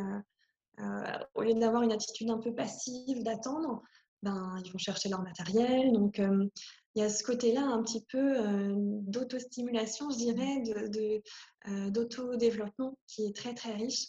[1.35, 3.83] au lieu d'avoir une attitude un peu passive, d'attendre,
[4.23, 5.93] ben, ils vont chercher leur matériel.
[5.93, 6.49] Donc, hem,
[6.95, 10.63] il y a ce côté-là un petit peu, heu, d'autostimulation, je dirais,
[11.69, 14.07] heu, d'autodéveloppement qui est très, très riche.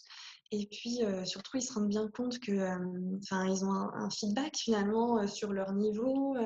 [0.52, 2.54] Et puis, surtout, ils se rendent bien compte que,
[3.18, 6.38] enfin, ont un un feedback finalement, sur leur niveau,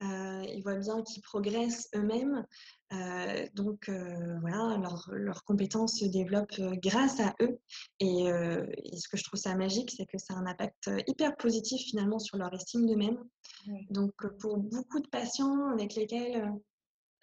[0.00, 2.46] ils voient bien qu'ils progressent eux-mêmes.
[2.94, 7.58] Heu, donc, heu, voilà, leurs leurs compétences se développent, heu, grâce à eux.
[8.00, 11.80] Et ce que je trouve ça magique, c'est que ça a un impact, hyper positif
[11.82, 13.22] finalement sur leur estime d'eux-mêmes.
[13.68, 13.86] Oui.
[13.90, 16.52] Donc, pour beaucoup de patients avec lesquels,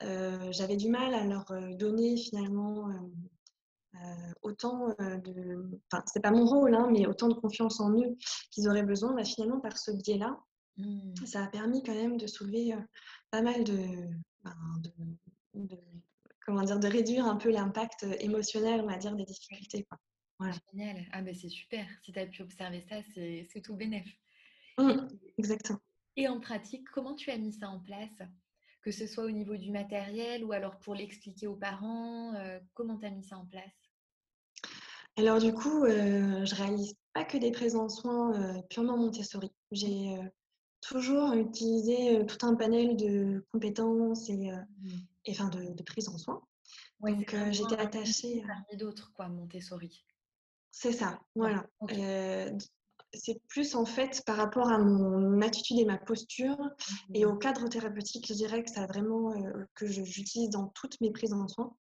[0.01, 1.45] j'avais du mal à leur,
[1.77, 2.89] donner finalement,
[4.41, 8.17] autant de, enfin c'est pas mon rôle, hein, mais autant de confiance en eux
[8.51, 10.38] qu'ils auraient besoin, bah, finalement par ce biais-là,
[10.77, 11.25] mmh.
[11.25, 12.73] ça a permis quand même de soulever
[13.29, 13.77] pas mal de,
[14.43, 14.91] ben, de,
[15.53, 15.77] de,
[16.45, 19.83] comment dire, de réduire un peu l'impact émotionnel, on va dire, des difficultés.
[19.83, 19.97] Quoi.
[20.39, 20.55] Voilà.
[20.71, 21.05] Génial.
[21.11, 21.85] Ah ben c'est super.
[22.03, 24.07] Si tu as pu observer ça, c'est tout bénef.
[24.77, 25.79] Mmh, exactement.
[26.17, 28.17] Et en pratique, comment tu as mis ça en place?
[28.81, 32.33] Que ce soit au niveau du matériel ou alors pour l'expliquer aux parents,
[32.73, 33.91] comment tu as mis ça en place?
[35.17, 39.51] Alors du coup, euh, je réalise pas que des prises en soins euh, purement Montessori.
[39.71, 40.23] J'ai euh,
[40.81, 44.89] toujours utilisé tout un panel de compétences et, mmh.
[45.29, 46.41] Enfin de, de prise en soins.
[47.01, 48.43] Donc j'étais attachée.
[48.45, 50.05] Parmi d'autres, quoi, Montessori.
[50.71, 51.65] C'est ça, voilà
[53.13, 56.57] c'est plus en fait par rapport à mon attitude et ma posture
[57.13, 61.12] et au cadre thérapeutique, je dirais que ça vraiment euh, que j'utilise dans toutes mes
[61.12, 61.75] prises en soins.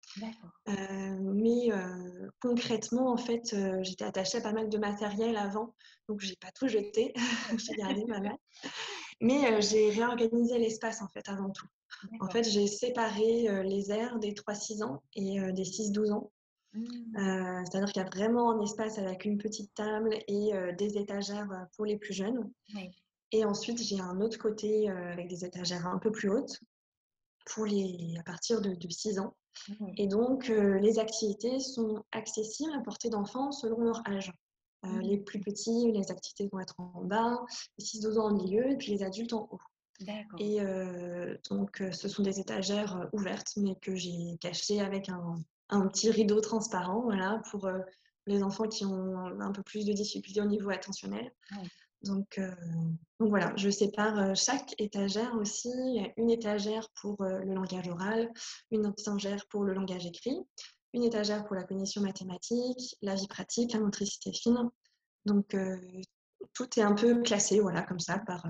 [0.70, 1.70] Euh, mais
[2.42, 5.76] concrètement, en fait, j'étais attachée à pas mal de matériel avant,
[6.08, 7.14] donc j'ai pas tout jeté,
[7.58, 8.38] j'ai gardé ma main.
[9.20, 11.66] Mais j'ai réorganisé l'espace en fait avant tout.
[12.20, 16.32] En fait, j'ai séparé les aires des 3-6 ans et des 6-12 ans.
[16.74, 17.18] Mmh.
[17.18, 20.98] Euh, c'est-à-dire qu'il y a vraiment un espace avec une petite table et euh, des
[20.98, 22.52] étagères euh, pour les plus jeunes.
[23.32, 26.62] Et ensuite, j'ai un autre côté avec des étagères un peu plus hautes
[27.46, 29.36] pour les, à partir de, 6 ans.
[29.68, 29.86] Mmh.
[29.98, 34.32] Et donc, les activités sont accessibles à portée d'enfants selon leur âge.
[34.88, 35.02] Mmh.
[35.02, 37.40] Les plus petits, les activités vont être en bas,
[37.78, 39.62] les 6-12 ans au milieu et puis les adultes en haut.
[40.38, 40.60] Et
[41.50, 46.40] donc, ce sont des étagères ouvertes, mais que j'ai cachées avec un, un petit rideau
[46.40, 47.80] transparent, voilà, pour euh,
[48.26, 51.32] les enfants qui ont un peu plus de difficultés au niveau attentionnel.
[52.04, 52.52] Donc, euh,
[53.20, 55.72] donc, voilà, je sépare euh, chaque étagère aussi.
[56.18, 58.32] Une étagère pour le langage oral,
[58.72, 60.38] une étagère pour le langage écrit,
[60.94, 64.70] une étagère pour la cognition mathématique, la vie pratique, la motricité fine.
[65.26, 65.56] Donc
[66.54, 68.46] tout est un peu classé, voilà, comme ça, par,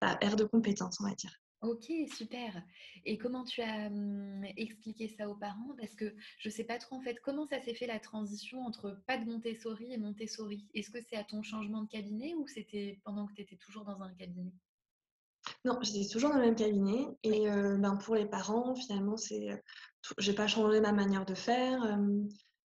[0.00, 1.32] par aire de compétences, on va dire.
[1.60, 2.62] Ok, super.
[3.04, 5.74] Et comment tu as mmh, expliqué ça aux parents?
[5.76, 8.64] Parce que je ne sais pas trop en fait comment ça s'est fait la transition
[8.64, 10.68] entre pas de Montessori et Montessori?
[10.74, 13.84] Est-ce que c'est à ton changement de cabinet ou c'était pendant que tu étais toujours
[13.84, 14.52] dans un cabinet?
[15.64, 17.06] Non, j'étais toujours dans le même cabinet.
[17.22, 19.62] Et ben, pour les parents, finalement, c'est,
[20.18, 21.98] j'ai pas changé ma manière de faire.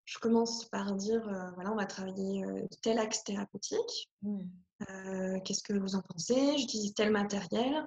[0.05, 1.21] je commence par dire,
[1.55, 2.43] voilà, on va travailler
[2.81, 4.11] tel axe thérapeutique.
[4.21, 5.39] Mmh.
[5.43, 6.57] Qu'est-ce que vous en pensez?
[6.57, 7.85] J'utilise tel matériel.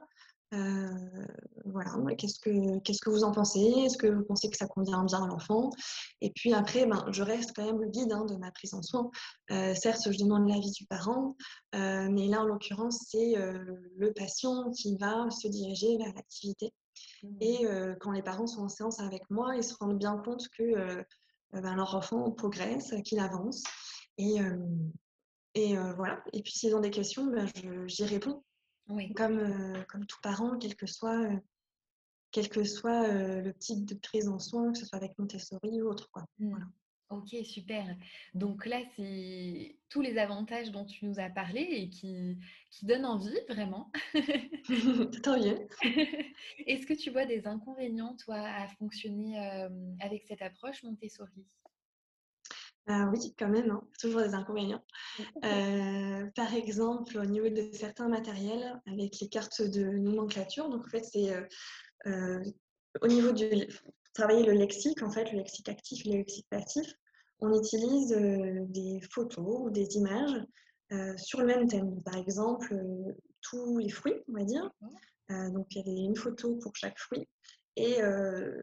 [0.54, 1.26] Euh,
[1.64, 3.60] voilà, qu'est-ce que, qu'est-ce que vous en pensez?
[3.60, 5.70] Est-ce que vous pensez que ça convient bien à l'enfant?
[6.20, 8.82] Et puis après, ben, je reste quand même le guide hein, de ma prise en
[8.82, 9.10] soin.
[9.50, 11.36] Euh, certes, je demande l'avis du parent,
[11.74, 16.72] euh, mais là, en l'occurrence, c'est le patient qui va se diriger vers l'activité.
[17.22, 17.36] Mmh.
[17.40, 17.66] Et
[18.00, 21.04] quand les parents sont en séance avec moi, ils se rendent bien compte que
[21.52, 23.64] ben, leur enfant progresse, qu'il avance.
[24.18, 24.36] Et,
[25.54, 26.22] et voilà.
[26.32, 27.48] Et puis, s'ils ont des questions, ben,
[27.86, 28.44] j'y réponds.
[29.16, 31.36] Comme, euh, comme tout parent, quel que soit, euh,
[32.30, 35.82] quel que soit euh, le type de prise en soin, que ce soit avec Montessori
[35.82, 36.08] ou autre.
[36.10, 36.24] Quoi.
[36.38, 36.56] Mmh.
[37.10, 37.96] Ok, super.
[38.34, 42.36] Donc là, c'est tous les avantages dont tu nous as parlé et qui,
[42.70, 43.92] qui donnent envie, vraiment.
[45.22, 45.68] Tant mieux.
[46.66, 49.38] Est-ce que tu vois des inconvénients, toi, à fonctionner
[50.00, 51.46] avec cette approche Montessori?
[52.88, 54.82] Ah oui, quand même, hein, toujours des inconvénients.
[55.44, 60.90] Euh, par exemple, au niveau de certains matériels, avec les cartes de nomenclature, donc en
[60.90, 61.42] fait, c'est euh,
[62.06, 62.42] euh,
[63.02, 63.48] au niveau du
[64.14, 66.86] travailler le lexique, en fait, le lexique actif et le lexique passif,
[67.40, 68.16] on utilise
[68.70, 70.42] des photos ou des images
[71.18, 72.02] sur le même thème.
[72.02, 72.74] Par exemple,
[73.42, 74.70] tous les fruits, on va dire.
[75.28, 77.28] donc, il y avait une photo pour chaque fruit.
[77.76, 77.98] Et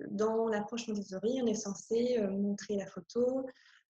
[0.09, 3.45] dans l'approche Montessori, on est censé montrer la photo,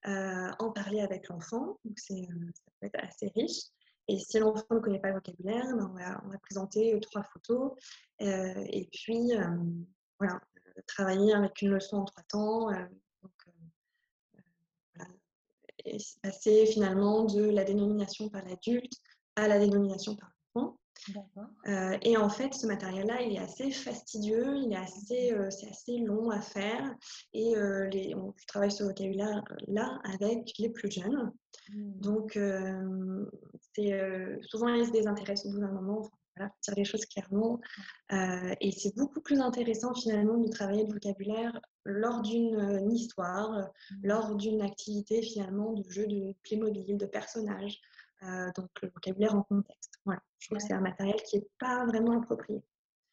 [0.08, 1.78] euh, en parler avec l'enfant.
[1.86, 3.64] Donc, c'est, euh, ça peut être assez riche.
[4.08, 7.72] Et si l'enfant ne connaît pas le vocabulaire, ben, on, va, présenter trois photos.
[8.22, 9.32] Euh, et puis,
[10.20, 10.42] voilà,
[10.88, 12.70] travailler avec une leçon en trois temps.
[15.86, 18.94] Et passer finalement de la dénomination par l'adulte
[19.36, 20.78] à la dénomination par l'enfant.
[21.68, 25.70] Euh, et en fait, ce matériel-là, il est assez fastidieux, il est assez, euh, c'est
[25.70, 26.96] assez long à faire.
[27.34, 31.32] Et euh, les, on travaille ce vocabulaire-là avec les plus jeunes.
[31.70, 32.00] Mmh.
[32.00, 32.40] Donc,
[33.76, 36.10] c'est, souvent, ils se désintéressent au bout d'un moment.
[36.36, 37.60] voilà, dire les choses clairement.
[38.12, 43.96] et c'est beaucoup plus intéressant finalement de travailler le vocabulaire lors d'une histoire, mmh.
[44.04, 47.80] lors d'une activité finalement de jeu de Playmobil, de personnages.
[48.24, 50.00] Euh, donc le vocabulaire en contexte.
[50.06, 50.22] Voilà.
[50.40, 52.64] Je trouve que c'est un matériel qui n'est pas vraiment approprié.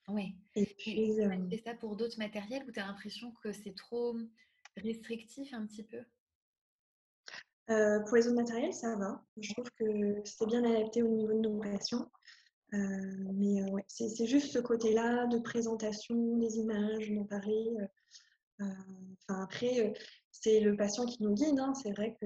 [0.09, 0.37] Oui.
[0.55, 4.17] Et puis, euh, fais ça pour d'autres matériels où tu as l'impression que c'est trop
[4.77, 6.03] restrictif un petit peu?
[7.67, 9.23] Pour les autres matériels, ça va.
[9.37, 12.11] Je trouve que c'était bien adapté au niveau de nos patients.
[12.73, 17.71] mais ouais, c'est juste ce côté-là de présentation des images, d'en parler.
[18.59, 19.93] Enfin, après,
[20.33, 21.61] c'est le patient qui nous guide.
[21.61, 21.73] Hein.
[21.75, 22.17] C'est vrai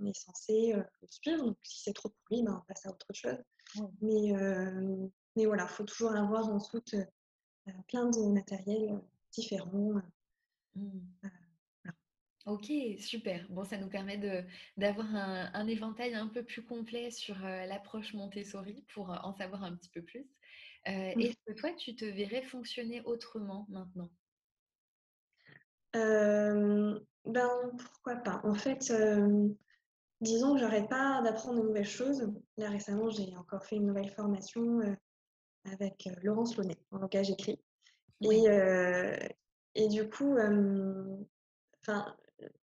[0.00, 1.44] qu'on est censé le suivre.
[1.44, 3.38] Donc, si c'est trop pour lui, ben, on passe à autre chose.
[4.00, 4.32] Mais,
[5.36, 6.94] mais voilà, il faut toujours avoir en soute
[7.88, 9.00] plein de matériel
[9.32, 10.02] différents.
[10.74, 11.00] Mmh.
[12.46, 13.46] Ok, super.
[13.50, 14.16] Bon, ça nous permet
[14.76, 19.76] d'avoir un, un, éventail un peu plus complet sur l'approche Montessori pour en savoir un
[19.76, 20.26] petit peu plus.
[20.86, 21.20] Mmh.
[21.20, 24.10] Est-ce que toi, tu te verrais fonctionner autrement maintenant?
[25.92, 28.40] Ben, pourquoi pas.
[28.44, 28.90] En fait,
[30.20, 32.32] disons que j'arrête pas d'apprendre de nouvelles choses.
[32.56, 34.80] Là, récemment, j'ai encore fait une nouvelle formation
[35.64, 37.60] avec Laurence Launay en langage écrit.
[38.22, 38.46] Et,
[39.74, 40.36] et du coup,
[41.82, 42.14] enfin,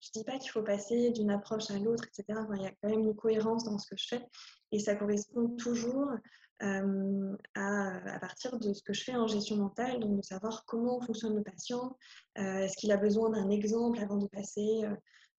[0.02, 2.40] je dis pas qu'il faut passer d'une approche à l'autre, etc.
[2.56, 4.26] il y a quand même une cohérence dans ce que je fais.
[4.72, 6.12] Et ça correspond toujours
[6.60, 11.36] à, partir de ce que je fais en gestion mentale, donc de savoir comment fonctionne
[11.36, 11.96] le patient,
[12.36, 14.84] est-ce qu'il a besoin d'un exemple avant de passer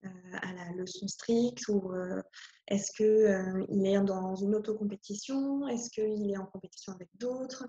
[0.04, 1.92] à la leçon stricte ou
[2.68, 7.66] est-ce qu'il est dans une auto-compétition, est-ce qu'il est en compétition avec d'autres,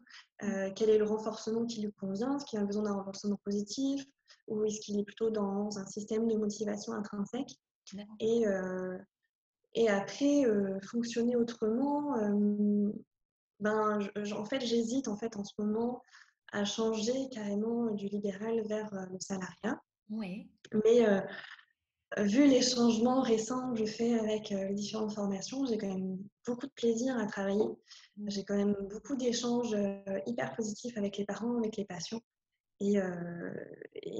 [0.75, 4.05] quel est le renforcement qui lui convient, est-ce qu'il a besoin d'un renforcement positif?
[4.47, 7.55] Ou est-ce qu'il est plutôt dans un système de motivation intrinsèque?
[8.19, 8.45] Et,
[9.73, 10.43] et après,
[10.83, 12.15] fonctionner autrement,
[13.59, 13.99] ben,
[14.33, 16.01] en fait, j'hésite en fait en ce moment
[16.51, 19.79] à changer carrément du libéral vers euh, le salariat.
[20.09, 20.49] Oui.
[20.85, 21.21] Mais euh,
[22.17, 26.17] vu les changements récents que je fais avec euh, les différentes formations, j'ai quand même
[26.45, 27.67] beaucoup de plaisir à travailler.
[28.17, 28.29] Mmh.
[28.29, 29.75] J'ai quand même beaucoup d'échanges
[30.25, 32.21] hyper positifs avec les parents, avec les patients.
[32.81, 32.97] Et,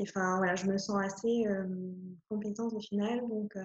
[0.02, 1.46] enfin, voilà, je me sens assez
[2.28, 3.22] compétente au final.
[3.22, 3.58] Donc,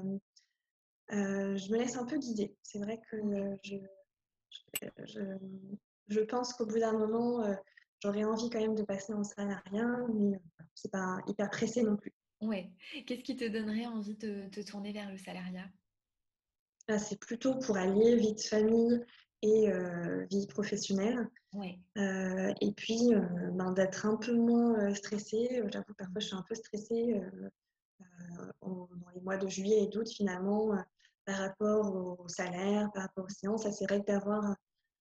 [1.10, 2.56] je me laisse un peu guider.
[2.62, 3.16] C'est vrai que
[3.64, 3.76] je,
[6.08, 7.54] je, pense qu'au bout d'un moment, euh,
[8.00, 11.96] j'aurais envie quand même de passer en salariat, mais euh, c'est pas hyper pressé non
[11.96, 12.12] plus.
[12.46, 12.70] Ouais.
[13.06, 15.68] Qu'est-ce qui te donnerait envie de te tourner vers le salariat?
[16.88, 19.04] Ah, C'est plutôt pour allier vie de famille
[19.42, 21.28] et euh, vie professionnelle.
[21.54, 21.78] Ouais.
[21.96, 23.12] et puis
[23.52, 25.62] ben, d'être un peu moins stressée.
[25.72, 27.20] J'avoue, parfois je suis un peu stressée
[28.60, 30.76] dans les mois de juillet et d'août finalement
[31.24, 33.70] par rapport au salaire, par rapport aux séances.
[33.70, 34.56] C'est vrai que d'avoir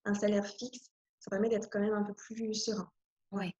[0.06, 2.90] un salaire fixe, ça permet d'être quand même un peu plus serein.
[3.32, 3.54] Oui,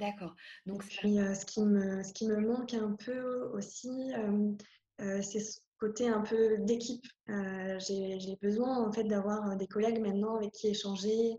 [0.00, 0.34] d'accord.
[0.66, 4.52] Donc, euh, ce, qui me, ce qui me manque un peu aussi, euh,
[5.00, 7.06] euh, c'est ce côté un peu d'équipe.
[7.28, 11.38] J'ai besoin en fait d'avoir des collègues maintenant avec qui échanger,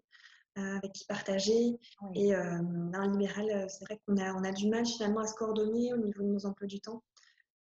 [0.56, 1.78] avec qui partager.
[2.16, 5.36] Et dans le libéral, c'est vrai qu'on a, on a du mal finalement à se
[5.36, 7.04] coordonner au niveau de nos emplois du temps.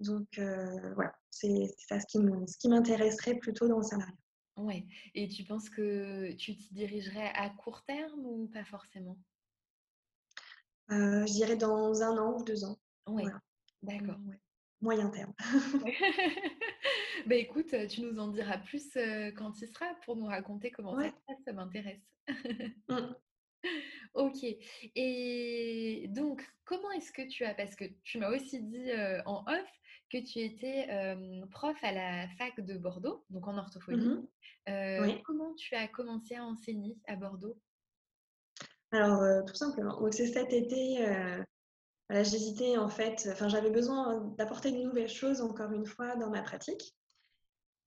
[0.01, 4.15] Donc euh, voilà, c'est ça ce qui m'intéresserait plutôt dans le salariat.
[4.57, 9.17] Oui, et tu penses que tu t'y dirigerais à court terme ou pas forcément?
[10.93, 12.79] Euh, Je dirais dans un an ou deux ans.
[13.07, 13.25] Oui,
[13.83, 14.19] d'accord.
[14.81, 15.35] Moyen terme.
[17.27, 20.97] bah écoute, tu nous en diras plus euh, quand il sera pour nous raconter comment
[20.97, 22.03] ça se passe, ça m'intéresse.
[22.89, 23.15] Mmh.
[24.15, 24.43] Ok.
[24.95, 28.91] Et donc, comment est-ce que tu as, parce que tu m'as aussi dit
[29.27, 29.71] en off
[30.11, 30.89] que tu étais
[31.51, 34.27] prof à la fac de Bordeaux, donc en orthophonie.
[34.67, 37.59] Mmh comment tu as commencé à enseigner à Bordeaux?
[38.93, 40.01] Alors, tout simplement.
[40.01, 41.07] Donc, c'est cet été,
[42.11, 46.43] j'hésitais en fait, enfin, j'avais besoin d'apporter de nouvelles choses encore une fois dans ma
[46.43, 46.97] pratique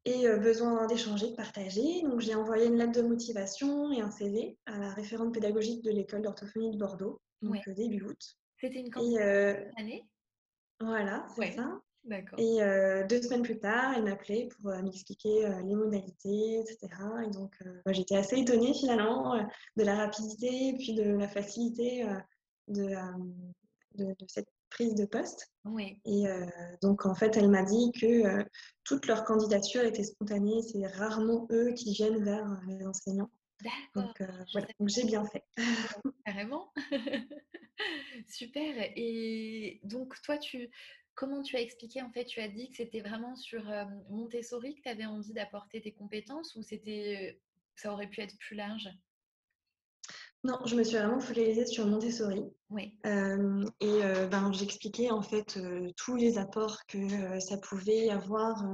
[0.06, 2.02] et besoin d'échanger, de partager.
[2.04, 5.92] Donc, j'ai envoyé une lettre de motivation et un CV à la référente pédagogique de
[5.92, 8.38] l'école d'orthophonie de Bordeaux, donc début août.
[8.60, 9.18] C'était une campagne
[9.78, 10.04] année
[10.80, 11.82] Voilà, c'est ça.
[12.38, 12.60] Et
[13.08, 16.90] deux semaines plus tard, elle m'appelait pour m'expliquer les modalités, etc.
[17.26, 17.56] Et donc,
[17.88, 19.36] j'étais assez étonnée finalement
[19.78, 22.06] de la rapidité et puis de la facilité
[22.68, 22.96] de,
[23.96, 25.52] de, cette prise de poste.
[25.66, 26.00] Oui.
[26.06, 26.26] Et
[26.82, 28.46] donc, en fait, elle m'a dit que
[28.84, 30.62] toute leur candidature était spontanée.
[30.62, 33.32] C'est rarement eux qui viennent vers les enseignants.
[33.96, 35.44] Donc, voilà, donc j'ai bien fait.
[36.26, 36.74] Carrément.
[38.28, 38.74] Super.
[38.96, 40.70] Et donc, toi, tu,
[41.16, 43.64] Comment tu as expliqué En fait, tu as dit que c'était vraiment sur
[44.10, 47.40] Montessori que tu avais envie d'apporter tes compétences ou c'était
[47.76, 48.90] ça aurait pu être plus large?
[50.44, 52.44] Non, je me suis vraiment focalisée sur Montessori.
[52.70, 52.98] Oui.
[53.06, 55.58] et ben, j'expliquais en fait
[55.96, 58.66] tous les apports que ça pouvait avoir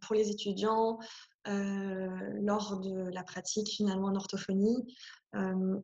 [0.00, 0.98] pour les étudiants
[1.44, 4.96] lors de la pratique finalement en orthophonie.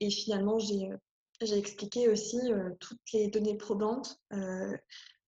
[0.01, 0.89] et finalement, j'ai
[1.43, 2.39] j'ai expliqué aussi
[2.81, 4.19] toutes les données probantes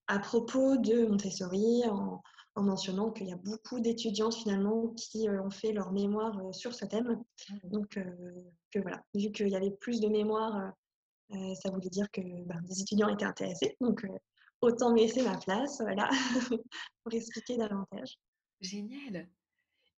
[0.08, 2.22] à propos de Montessori en,
[2.54, 6.84] en mentionnant qu'il y a beaucoup d'étudiantes finalement qui ont fait leur mémoire sur ce
[6.84, 7.22] thème.
[7.50, 7.70] Oui.
[7.70, 7.98] Donc,
[8.72, 10.72] que voilà, vu qu'il y avait plus de mémoire,
[11.30, 13.76] ça voulait dire que ben, des étudiants étaient intéressés.
[13.80, 14.04] Donc,
[14.60, 16.08] autant me laisser ma place, voilà,
[17.04, 18.18] pour expliquer davantage.
[18.60, 19.28] Génial.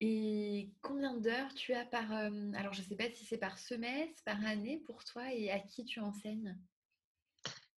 [0.01, 4.23] Et combien d'heures tu as par, alors je ne sais pas si c'est par semestre,
[4.25, 6.57] par année pour toi et à qui tu enseignes?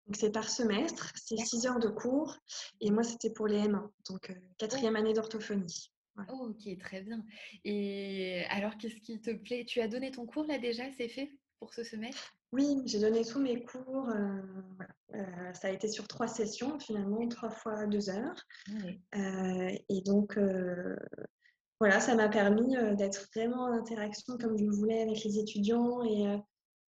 [0.06, 1.76] Donc, c'est par semestre, c'est 6 D'accord.
[1.76, 2.36] heures de cours.
[2.80, 5.92] Et moi, c'était pour les M1, donc euh, Oh, quatrième année d'orthophonie.
[6.14, 6.32] Voilà.
[6.34, 7.24] oh, OK, très bien.
[7.64, 9.64] Et alors qu'est-ce qui te plaît?
[9.64, 12.32] Tu as donné ton cours là déjà, c'est fait pour ce semestre?
[12.52, 14.10] Oui, j'ai donné tous mes cours.
[14.10, 14.40] euh,
[14.76, 14.92] voilà.
[15.14, 17.28] Euh, ça a été sur trois sessions, finalement, D'accord.
[17.30, 18.44] trois fois deux heures.
[19.14, 20.38] Et donc,
[21.80, 26.02] voilà, ça m'a permis d'être vraiment en interaction comme je le voulais avec les étudiants
[26.04, 26.38] et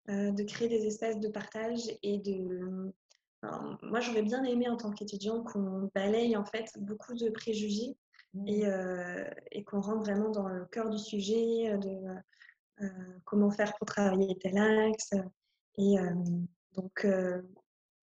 [0.09, 2.93] de créer des espaces de partage et de...
[3.83, 7.97] moi, j'aurais bien aimé en tant qu'étudiant qu'on balaye en fait beaucoup de préjugés
[8.35, 8.49] Mmh.
[8.49, 12.89] et, euh, et qu'on rentre vraiment dans le cœur du sujet, de euh,
[13.25, 15.11] comment faire pour travailler tel axe.
[15.79, 16.11] Et euh,
[16.75, 17.41] donc, euh,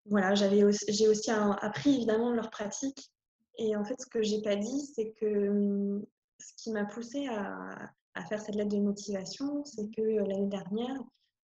[0.07, 3.11] voilà, j'avais j'ai aussi un- appris évidemment leur pratique.
[3.59, 6.01] Et en fait, ce que j'ai pas dit, c'est que
[6.39, 10.47] ce qui m'a poussée à, à faire cette lettre de motivation, c'est que euh, l'année
[10.47, 11.01] dernière,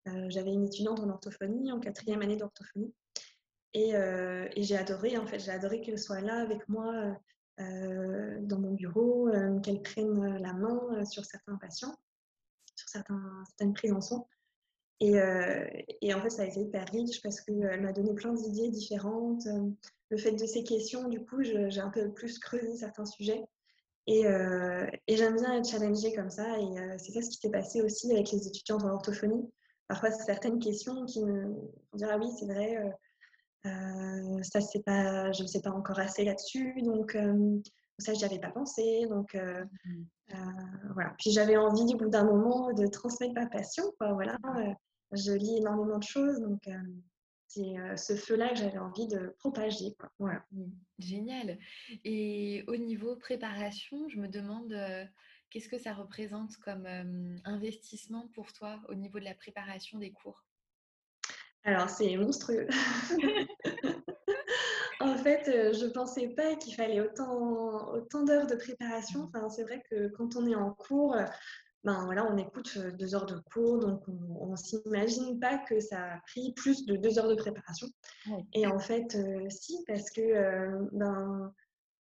[0.07, 2.95] euh, j'avais une étudiante en orthophonie, en quatrième année d'orthophonie.
[3.75, 7.17] Et, euh, et j'ai adoré, en fait, j'ai adoré qu'elle soit là avec moi
[7.61, 11.95] euh, dans mon bureau, euh, qu'elle prenne la main sur certains patients,
[12.77, 14.27] sur certains, certaines prises en soins.
[15.01, 15.15] Et,
[16.01, 19.47] et, en fait, ça a été hyper riche parce qu'elle m'a donné plein d'idées différentes.
[20.11, 23.45] Le fait de ces questions, du coup, j'ai un peu plus creusé certains sujets.
[24.09, 26.59] Et, et j'aime bien être challengée comme ça.
[26.59, 29.49] Et c'est ça ce qui s'est passé aussi avec les étudiants en orthophonie.
[29.87, 32.77] Parfois, certaines questions qui me font dire Ah oui, c'est vrai,
[33.67, 36.81] euh, ça, c'est pas, je ne sais pas encore assez là-dessus.
[36.83, 37.61] Donc, euh,
[37.99, 39.07] ça, je n'y avais pas pensé.
[39.09, 39.65] Donc, euh,
[40.31, 40.93] Mmh.
[40.93, 41.15] voilà.
[41.19, 43.85] Puis j'avais envie, au bout d'un moment, de transmettre ma passion.
[43.99, 44.13] Quoi.
[44.13, 44.39] Voilà.
[45.13, 46.39] Je lis énormément de choses.
[46.41, 46.69] Donc,
[47.47, 49.95] c'est ce feu-là que j'avais envie de propager.
[49.99, 50.11] Quoi.
[50.19, 50.45] Voilà.
[50.53, 50.65] Mmh.
[50.99, 51.59] Génial.
[52.05, 54.77] Et au niveau préparation, je me demande,
[55.49, 56.87] qu'est-ce que ça représente comme,
[57.45, 60.45] investissement pour toi au niveau de la préparation des cours?
[61.69, 62.67] Alors, c'est monstrueux.
[65.01, 69.25] en fait, euh, je ne pensais pas qu'il fallait autant, autant d'heures de préparation.
[69.25, 71.15] Enfin, c'est vrai que quand on est en cours,
[71.85, 75.79] ben voilà, on écoute euh, deux heures de cours, donc on ne s'imagine pas que
[75.79, 77.87] ça a pris plus de deux heures de préparation.
[78.31, 78.47] Ouais.
[78.55, 81.53] Et en fait, euh, si, parce que euh, ben,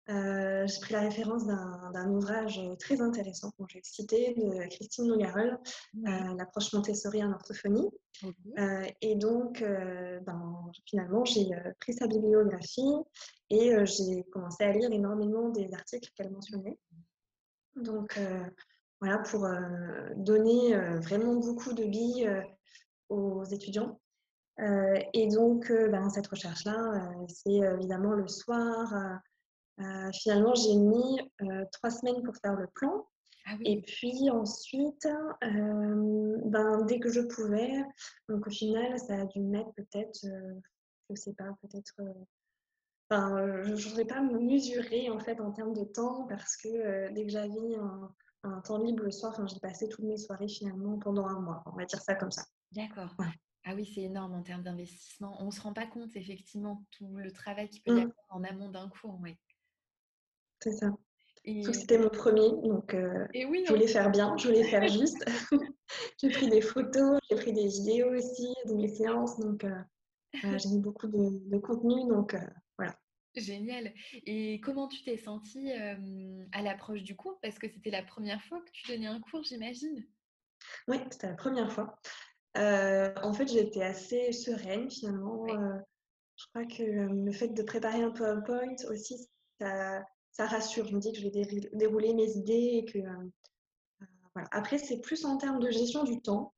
[0.09, 5.07] euh, j'ai pris la référence d'un ouvrage très intéressant, que je vais citer, de Christine
[5.07, 5.59] Nogarol,
[5.95, 6.09] Ouais.
[6.11, 7.89] euh, L'approche Montessori en orthophonie.
[8.57, 12.93] Euh, et donc, ben, finalement, j'ai pris sa bibliographie
[13.49, 16.77] et j'ai commencé à lire énormément des articles qu'elle mentionnait.
[17.75, 18.19] Donc,
[18.99, 19.47] voilà, pour
[20.15, 22.29] donner vraiment beaucoup de billes
[23.09, 23.99] aux étudiants.
[25.13, 28.91] Et donc, ben, cette recherche-là, c'est évidemment le soir.
[29.79, 33.07] Euh, finalement, j'ai mis euh, trois semaines pour faire le plan.
[33.45, 37.71] Ah Et puis ensuite, euh, ben, dès que je pouvais,
[38.27, 40.19] donc au final, ça a dû mettre peut-être,
[41.09, 41.95] je sais pas, peut-être,
[43.09, 47.23] enfin, je ne pas me mesurer en fait en termes de temps parce que dès
[47.25, 48.13] que j'avais un,
[48.43, 51.77] un temps libre le soir, j'ai passé toutes mes soirées finalement pendant un mois, on
[51.77, 52.43] va dire ça comme ça.
[52.73, 53.15] D'accord.
[53.63, 55.35] Ah oui, c'est énorme en termes d'investissement.
[55.41, 58.25] On ne se rend pas compte effectivement tout le travail qu'il peut y Mm, avoir
[58.29, 59.37] en amont d'un cours, ouais.
[60.59, 60.91] C'est ça.
[61.47, 64.85] Et c'était mon premier, donc euh, et oui, je voulais faire bien, je voulais faire
[64.89, 65.23] juste.
[66.21, 69.81] j'ai pris des photos, j'ai pris des vidéos aussi de mes séances, donc euh,
[70.33, 72.39] j'ai mis beaucoup de, de contenu, donc euh,
[72.77, 72.99] voilà.
[73.33, 73.93] génial.
[74.25, 77.39] Et comment tu t'es sentie, à l'approche du cours?
[77.41, 80.05] Parce que c'était la première fois que tu donnais un cours, j'imagine?
[80.89, 81.97] Oui, c'était la première fois.
[82.55, 85.47] En fait, j'étais assez sereine finalement.
[86.35, 89.29] Je crois que le fait de préparer un PowerPoint aussi,
[89.61, 90.03] ça,
[90.37, 90.85] ça rassure.
[90.87, 94.47] Je me dis que je vais dé- dérouler mes idées et que euh, voilà.
[94.51, 96.53] Après, c'est plus en termes de gestion du temps.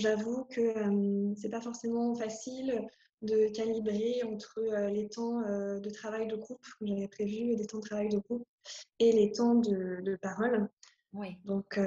[0.00, 2.86] J'avoue que euh, c'est pas forcément facile
[3.22, 7.66] de calibrer entre euh, les temps euh, de travail de groupe que j'avais prévu, les
[7.66, 8.46] temps de travail de groupe
[8.98, 10.68] et les temps de, de parole.
[11.44, 11.80] Donc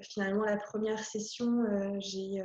[0.00, 1.50] finalement, la première session,
[1.98, 2.42] j'ai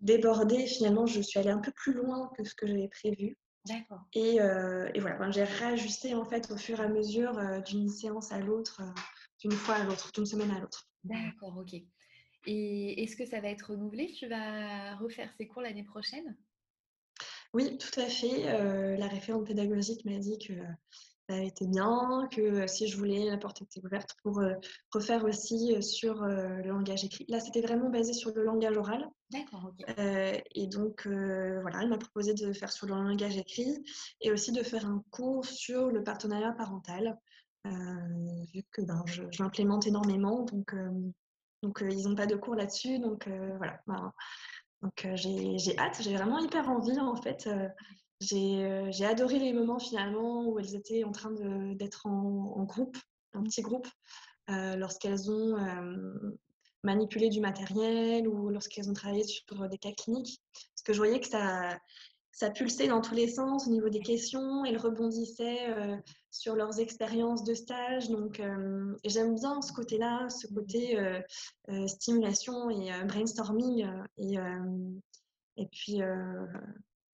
[0.00, 0.66] débordé.
[0.66, 3.38] Finalement, je suis allée un peu plus loin que ce que j'avais prévu.
[3.66, 4.00] D'accord.
[4.14, 7.60] Et, euh, et voilà, ben, j'ai réajusté en fait au fur et à mesure euh,
[7.60, 9.00] d'une séance à l'autre, euh,
[9.40, 10.88] d'une fois à l'autre, d'une semaine à l'autre.
[11.04, 11.74] D'accord, OK.
[12.46, 14.12] Et est-ce que ça va être renouvelé?
[14.12, 16.36] Tu vas refaire ces cours l'année prochaine?
[17.52, 18.96] Oui, tout à fait.
[18.96, 20.54] La référente pédagogique m'a dit que
[21.36, 24.56] été bien, que si je voulais, la porte était ouverte pour, heu,
[24.92, 27.26] refaire aussi, heu, sur, le langage écrit.
[27.28, 29.84] Là, c'était vraiment basé sur le langage oral, D'accord, OK.
[29.98, 33.84] et donc voilà, elle m'a proposé de faire sur le langage écrit
[34.20, 37.18] et aussi de faire un cours sur le partenariat parental,
[37.64, 40.44] vu que, ben, je je l'implémente énormément.
[40.44, 40.74] Donc
[41.62, 42.98] donc ils ont pas de cours là-dessus.
[42.98, 44.12] Donc voilà, ben
[44.82, 47.48] donc j'ai hâte, j'ai vraiment hyper envie en fait,
[48.20, 51.30] j'ai, heu, j'ai adoré les moments finalement où elles étaient en train
[51.74, 52.96] d'être en en groupe,
[53.34, 53.44] Mmh.
[53.44, 53.86] petit groupe,
[54.50, 56.36] heu, lorsqu'elles ont, hem,
[56.82, 60.40] manipulé du matériel ou lorsqu'elles ont travaillé sur des cas cliniques.
[60.54, 64.64] Parce que je voyais que ça pulsait dans tous les sens au niveau des questions,
[64.64, 65.74] elles rebondissaient,
[66.30, 68.40] sur leurs expériences de stage donc
[69.04, 70.96] j'aime bien ce côté-là, ce côté,
[71.86, 73.86] stimulation et brainstorming,
[75.56, 76.00] et puis,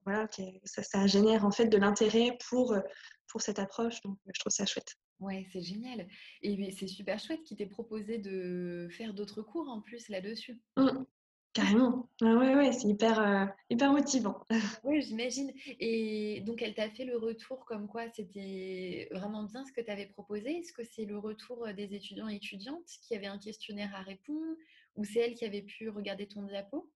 [0.05, 2.83] voilà, que ça ça génère en fait de l'intérêt pour, heu,
[3.29, 4.95] pour cette approche donc je trouve ça chouette.
[5.21, 6.07] Ouais, c'est génial
[6.43, 10.61] et c'est super chouette qu'ils t'aient proposé de faire d'autres cours en plus là-dessus.
[10.77, 11.05] Mmh,
[11.53, 12.11] carrément.
[12.23, 14.41] Ah ouais, ouais, c'est hyper, heu, hyper motivant.
[14.85, 15.51] Oui, j'imagine
[15.81, 19.91] et donc elle t'a fait le retour comme quoi c'était vraiment bien ce que tu
[19.91, 20.59] avais proposé?
[20.59, 24.57] Est-ce que c'est le retour, des étudiants et étudiantes qui avaient un questionnaire à répondre
[24.97, 26.91] ou c'est elles qui avaient pu regarder ton diapo?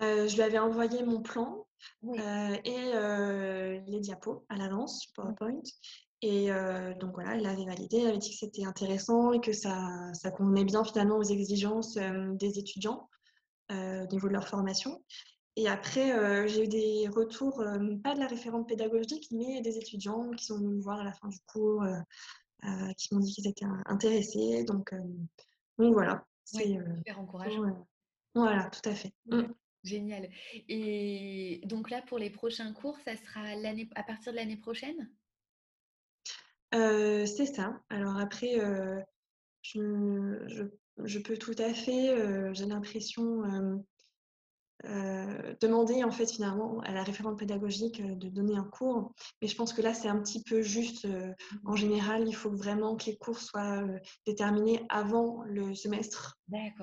[0.00, 1.66] Heu, je lui avais envoyé mon plan,
[2.02, 2.18] Oui.
[2.18, 5.34] heu et heu, les diapos à l'avance sur Mmh.
[5.34, 5.62] PowerPoint
[6.20, 6.48] et
[7.00, 10.30] donc voilà, elle l'avait validé, elle avait dit que c'était intéressant et que ça ça
[10.32, 13.08] convenait bien finalement aux exigences, des étudiants,
[13.70, 15.02] au niveau de leur formation
[15.56, 17.62] et après, j'ai eu des retours,
[18.04, 21.12] pas de la référente pédagogique, mais des étudiants qui sont venus me voir à la
[21.12, 21.84] fin du cours,
[22.96, 24.94] qui m'ont dit qu'ils étaient in intéressés donc
[25.78, 27.86] donc voilà, c'est, super encourageant.
[28.34, 29.12] voilà, tout à fait.
[29.30, 29.52] Ouais, Mmh.
[29.84, 30.28] Génial
[30.68, 33.54] et donc là, pour les prochains cours, ça sera
[33.94, 35.10] à partir de l'année prochaine?
[36.74, 37.82] Heu, c'est ça.
[37.90, 39.02] Alors après, heu,
[41.04, 43.44] je peux tout à fait, heu, j'ai l'impression,
[44.86, 49.12] heu, demander en fait finalement à la référente pédagogique, heu, de donner un cours.
[49.42, 52.50] Mais je pense que là, c'est un petit peu juste, heu, en général, il faut
[52.50, 53.84] vraiment que les cours soient,
[54.26, 56.38] déterminés avant le semestre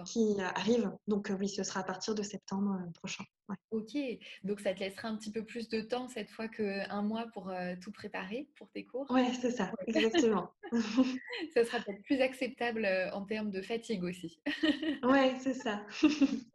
[0.06, 0.92] qui arrive.
[1.08, 3.24] Donc oui, ce sera à partir de septembre, prochain.
[3.50, 3.56] Ouais.
[3.72, 3.96] OK,
[4.44, 7.52] donc ça te laissera un petit peu plus de temps cette fois qu'un mois pour,
[7.82, 9.10] tout préparer pour tes cours?
[9.10, 10.50] Ouais, c'est ça, exactement.
[11.54, 14.40] Ça sera peut-être plus acceptable, en termes de fatigue aussi.
[15.04, 15.86] Ouais, c'est ça.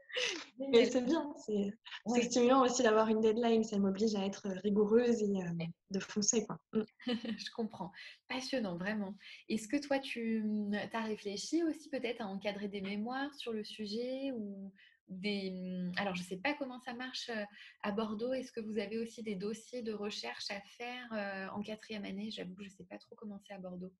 [0.72, 1.72] Mais c'est bien, c'est
[2.06, 6.46] Ouais, stimulant aussi d'avoir une deadline, ça m'oblige à être, rigoureuse et ouais, de foncer,
[6.46, 6.58] quoi.
[6.72, 6.82] Mmh.
[7.38, 7.90] je comprends.
[8.28, 9.14] Passionnant, vraiment.
[9.48, 13.52] Est-ce que toi tu, mmh, tu as réfléchi aussi peut-être à encadrer des mémoires sur
[13.52, 14.72] le sujet ou
[15.08, 17.44] des, mmh, alors je sais pas comment ça marche, heu,
[17.82, 18.32] à Bordeaux.
[18.32, 22.30] Est-ce que vous avez aussi des dossiers de recherche à faire, en quatrième année?
[22.30, 23.92] J'avoue que je sais pas trop comment c'est à Bordeaux.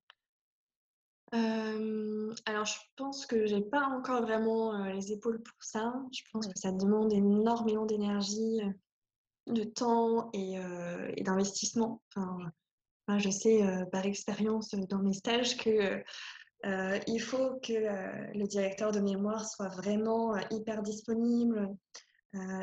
[1.33, 5.95] Alors je pense que j'ai pas encore vraiment, les épaules pour ça.
[6.13, 8.61] Je pense que ça demande énormément d'énergie,
[9.47, 10.59] de temps et
[11.23, 12.03] d'investissement.
[12.09, 12.37] Enfin,
[13.09, 13.63] moi je sais,
[13.93, 16.03] par expérience, dans mes stages que,
[17.07, 21.69] il faut que, le directeur de mémoire soit vraiment, hyper disponible,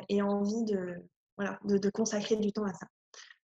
[0.09, 0.95] et envie de
[1.38, 2.88] voilà, de de consacrer du temps à ça.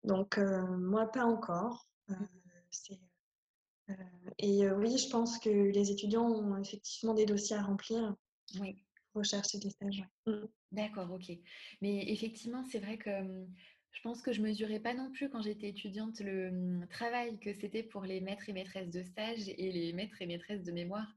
[0.04, 2.26] Donc moi pas encore, Mmh.
[2.72, 3.00] c'est
[4.40, 8.16] et heu, oui, je pense que les étudiants ont effectivement des dossiers à remplir
[8.60, 8.86] Oui.
[9.16, 10.04] rechercher des stages.
[10.26, 10.46] Mmh.
[10.72, 11.32] D'accord, OK.
[11.82, 13.48] Mais effectivement, c'est vrai que, mmh,
[13.92, 17.54] je pense que je mesurais pas non plus quand j'étais étudiante le, mmh, travail que
[17.54, 21.08] c'était pour les maîtres et maîtresses de stage et les maîtres et maîtresses de mémoire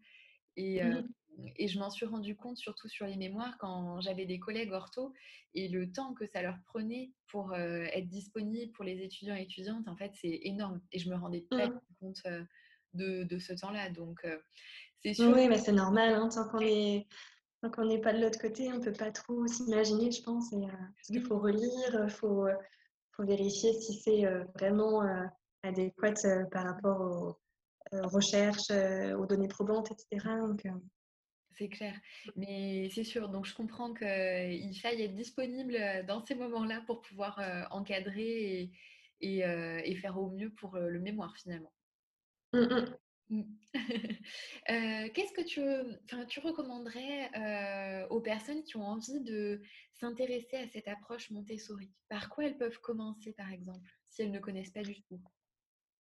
[0.56, 1.12] et Mmh mh.
[1.56, 5.12] et je m'en suis rendu compte surtout sur les mémoires quand j'avais des collègues ortho
[5.54, 9.88] et le temps que ça leur prenait pour, être disponibles pour les étudiants et étudiantes,
[9.88, 11.80] en fait, c'est énorme et je me rendais pas Mmh.
[12.00, 12.22] compte,
[12.94, 13.90] de de ce temps-là.
[13.90, 14.42] Donc heu,
[15.02, 17.06] c'est sûr Oui, mais c'est normal, hein, tant qu'on est
[17.62, 20.52] n'est pas de l'autre côté, on peut pas trop s'imaginer, je pense.
[20.52, 22.46] Et heu, parce qu'il faut relire, heu, faut,
[23.12, 24.24] faut vérifier si c'est,
[24.54, 25.02] vraiment,
[25.62, 26.14] adéquat,
[26.50, 27.00] par rapport
[27.92, 30.38] aux, recherches, aux données probantes et cetera.
[30.40, 30.70] Donc heu
[31.54, 31.94] C'est clair,
[32.34, 35.76] mais c'est sûr, donc je comprends qu'il faille être disponible,
[36.06, 37.38] dans ces moments-là pour pouvoir,
[37.70, 38.72] encadrer et
[39.20, 41.72] et heu et faire au mieux pour, le mémoire finalement.
[42.52, 42.96] Mmh mh.
[43.30, 43.42] Mmh.
[44.68, 45.60] Heu, qu'est-ce que tu,
[46.04, 49.62] enfin, tu recommanderais, heu, aux personnes qui ont envie de
[49.94, 51.92] s'intéresser à cette approche Montessori?
[52.08, 55.20] Par quoi elles peuvent commencer, par exemple, si elles ne connaissent pas du tout?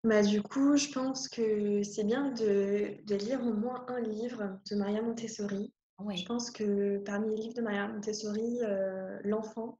[0.03, 4.59] Bah, du coup, je pense que c'est bien de de lire au moins un livre
[4.69, 5.73] de Maria Montessori.
[6.15, 9.79] Je pense que parmi les livres de Maria Montessori, heu, l'enfant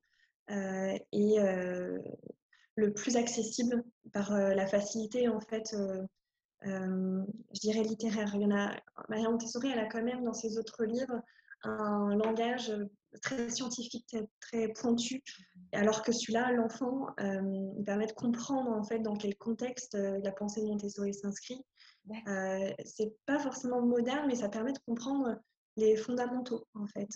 [1.12, 1.38] et
[2.76, 5.74] le plus accessible par la facilité en fait
[6.64, 8.32] je dirais littéraire.
[8.36, 8.76] Il y en a,
[9.10, 11.22] Maria Montessori, elle a quand même dans ses autres livres
[11.64, 12.74] un langage
[13.22, 15.24] très scientifique, très, pointu,
[15.74, 20.62] alors que celui-là, l'enfant, il permet de comprendre en fait dans quel contexte la pensée
[20.62, 21.64] de Montessori s'inscrit.
[22.28, 25.38] Euh, c'est pas forcément moderne, mais ça permet de comprendre
[25.78, 27.10] les fondamentaux en fait.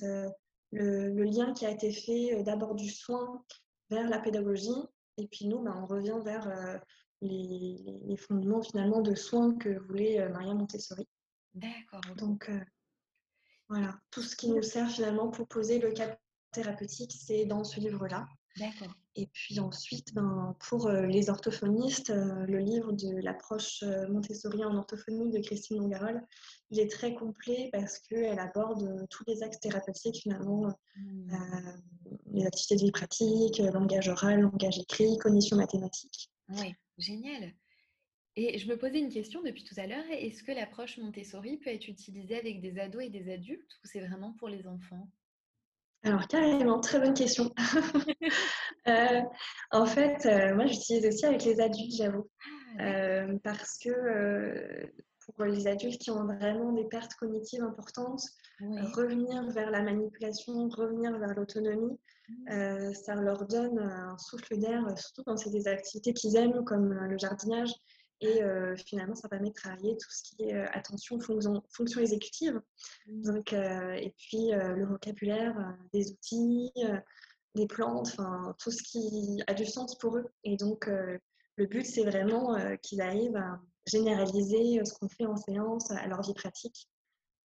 [0.71, 3.43] Le, lien qui a été fait d'abord du soin
[3.89, 4.69] vers la pédagogie,
[5.17, 6.81] et puis nous, ben, on revient vers
[7.26, 11.07] les, fondements finalement de soins que voulait Maria Montessori.
[11.53, 12.01] D'accord.
[12.17, 12.49] Donc,
[13.69, 16.15] voilà, tout ce qui nous sert finalement pour poser le cadre
[16.51, 18.28] thérapeutique, c'est dans ce livre-là.
[18.57, 18.93] D'accord.
[19.17, 24.63] Et puis ensuite, ben, pour euh, les orthophonistes, euh, le livre de l'approche euh, Montessori
[24.63, 26.21] en orthophonie de Christine Longarol,
[26.69, 30.67] il est très complet parce qu'elle aborde tous les axes thérapeutiques finalement,
[30.97, 31.38] mmh.
[32.32, 36.30] les activités de vie pratique, langage oral, langage écrit, cognition mathématique.
[36.49, 37.53] Oui, génial.
[38.37, 40.03] Et je me posais une question depuis tout à l'heure.
[40.09, 44.01] Est-ce que l'approche Montessori peut être utilisée avec des ados et des adultes ou c'est
[44.01, 45.09] vraiment pour les enfants?
[46.03, 47.53] Alors, carrément, très bonne question.
[48.87, 49.21] Euh,
[49.71, 52.29] en fait, euh, moi, j'utilise aussi avec les adultes, j'avoue.
[52.77, 53.89] Ah, euh, parce que
[55.34, 58.23] pour les adultes qui ont vraiment des pertes cognitives importantes,
[58.93, 61.97] revenir vers la manipulation, revenir vers l'autonomie,
[62.30, 62.93] mmh.
[62.93, 67.17] ça leur donne un souffle d'air, surtout quand c'est des activités qu'ils aiment, comme le
[67.17, 67.71] jardinage.
[68.21, 72.01] Et euh, finalement, ça permet de travailler tout ce qui est euh, attention, fonction, fonction
[72.01, 72.61] exécutive.
[73.07, 73.21] Mmh.
[73.23, 76.71] Donc, euh, et puis le vocabulaire, des outils,
[77.55, 80.26] des plantes, enfin tout ce qui a du sens pour eux.
[80.43, 85.91] Et donc, le but, c'est vraiment qu'ils arrivent à généraliser ce qu'on fait en séance
[85.91, 86.88] à leur vie pratique.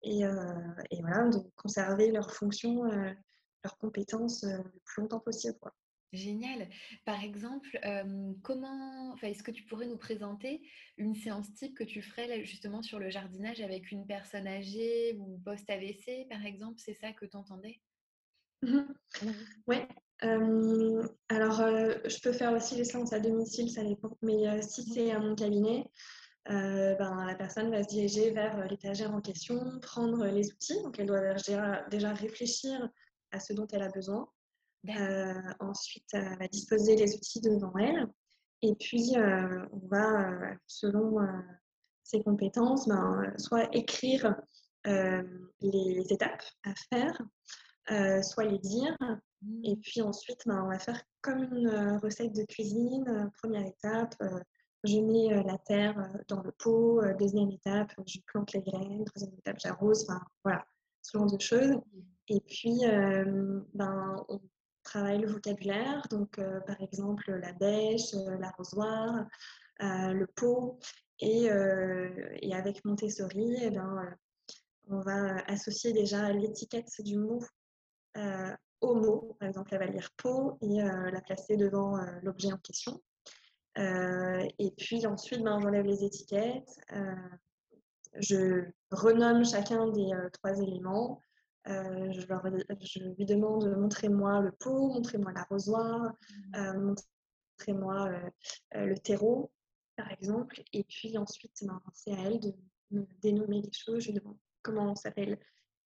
[0.04, 5.58] Et, et voilà, de conserver leurs fonctions, leurs compétences le plus longtemps possible.
[5.60, 5.74] Quoi.
[6.12, 6.68] Génial.
[7.06, 7.80] Par exemple,
[8.42, 10.62] comment, est-ce que tu pourrais nous présenter
[10.98, 15.40] une séance type que tu ferais justement sur le jardinage avec une personne âgée ou
[15.46, 16.80] post-AVC, par exemple?
[16.84, 17.80] C'est ça que tu entendais?
[18.64, 18.82] Mmh
[19.68, 19.78] Oui.
[21.30, 24.18] alors, je peux faire aussi les séances à domicile, ça dépend.
[24.24, 25.86] Mais si c'est à mon cabinet,
[26.48, 30.82] ben, la personne va se diriger vers l'étagère en question, prendre les outils.
[30.84, 31.34] Donc, elle doit
[31.90, 32.90] déjà réfléchir
[33.32, 34.28] à ce dont elle a besoin.
[34.88, 38.08] Euh, ensuite, elle va disposer les outils devant elle.
[38.62, 41.18] Et puis, euh, on va, euh, selon
[42.04, 44.36] ses compétences, ben, soit écrire
[44.86, 48.96] les étapes à faire, soit les dire.
[49.64, 49.82] Et mmh.
[49.82, 53.30] puis ensuite, ben, on va faire comme une recette de cuisine.
[53.42, 54.16] Première étape,
[54.84, 57.02] je mets la terre dans le pot.
[57.18, 59.04] Deuxième étape, je plante les graines.
[59.06, 60.04] Troisième étape, j'arrose.
[60.04, 60.66] Enfin, voilà,
[61.02, 61.80] ce genre de choses.
[62.28, 62.82] Et puis,
[63.74, 64.40] ben, on
[64.90, 69.26] travaille le vocabulaire, donc euh, par exemple la bêche, euh, l'arrosoir,
[69.82, 70.80] euh, le pot.
[71.22, 71.50] Et,
[72.42, 74.16] et, avec Montessori, eh ben,
[74.88, 77.42] on va associer déjà l'étiquette du mot
[78.80, 79.36] au mot.
[79.38, 83.02] Par exemple, elle va lire pot et la placer devant l'objet en question.
[83.80, 86.80] Et puis ensuite, ben, j'enlève les étiquettes.
[88.16, 91.22] je renomme chacun des trois éléments.
[91.68, 96.56] Euh, je, lui demande montrez-moi le pot, montrez-moi l'arrosoir, mmh.
[96.56, 96.96] euh,
[97.58, 98.10] montrez-moi
[98.76, 99.52] euh, le terreau,
[99.96, 100.64] par exemple.
[100.74, 102.54] Et puis ensuite, ben, c'est à elle de
[102.92, 104.04] me dénommer les choses.
[104.04, 105.38] Je lui demande comment s'appelle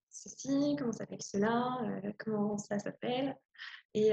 [0.10, 1.80] ceci, comment s'appelle cela,
[2.20, 3.36] comment ça s'appelle.
[3.96, 4.12] Et,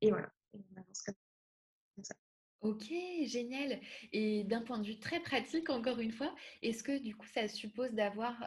[0.00, 2.14] et, voilà, on avance comme ça.
[2.62, 2.86] Ok,
[3.26, 3.80] génial.
[4.12, 7.48] Et d'un point de vue très pratique, encore une fois, est-ce que du coup ça
[7.48, 8.42] suppose d'avoir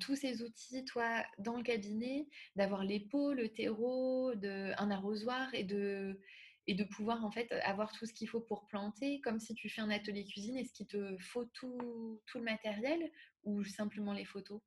[0.00, 5.64] tous ces outils, toi, dans le cabinet, d'avoir les pots, le terreau, un arrosoir et
[5.64, 6.20] de,
[6.66, 9.68] et de pouvoir en fait avoir tout ce qu'il faut pour planter, comme si tu
[9.68, 13.10] fais un atelier cuisine, est-ce qu'il te faut tout, tout le matériel
[13.44, 14.60] ou simplement les photos?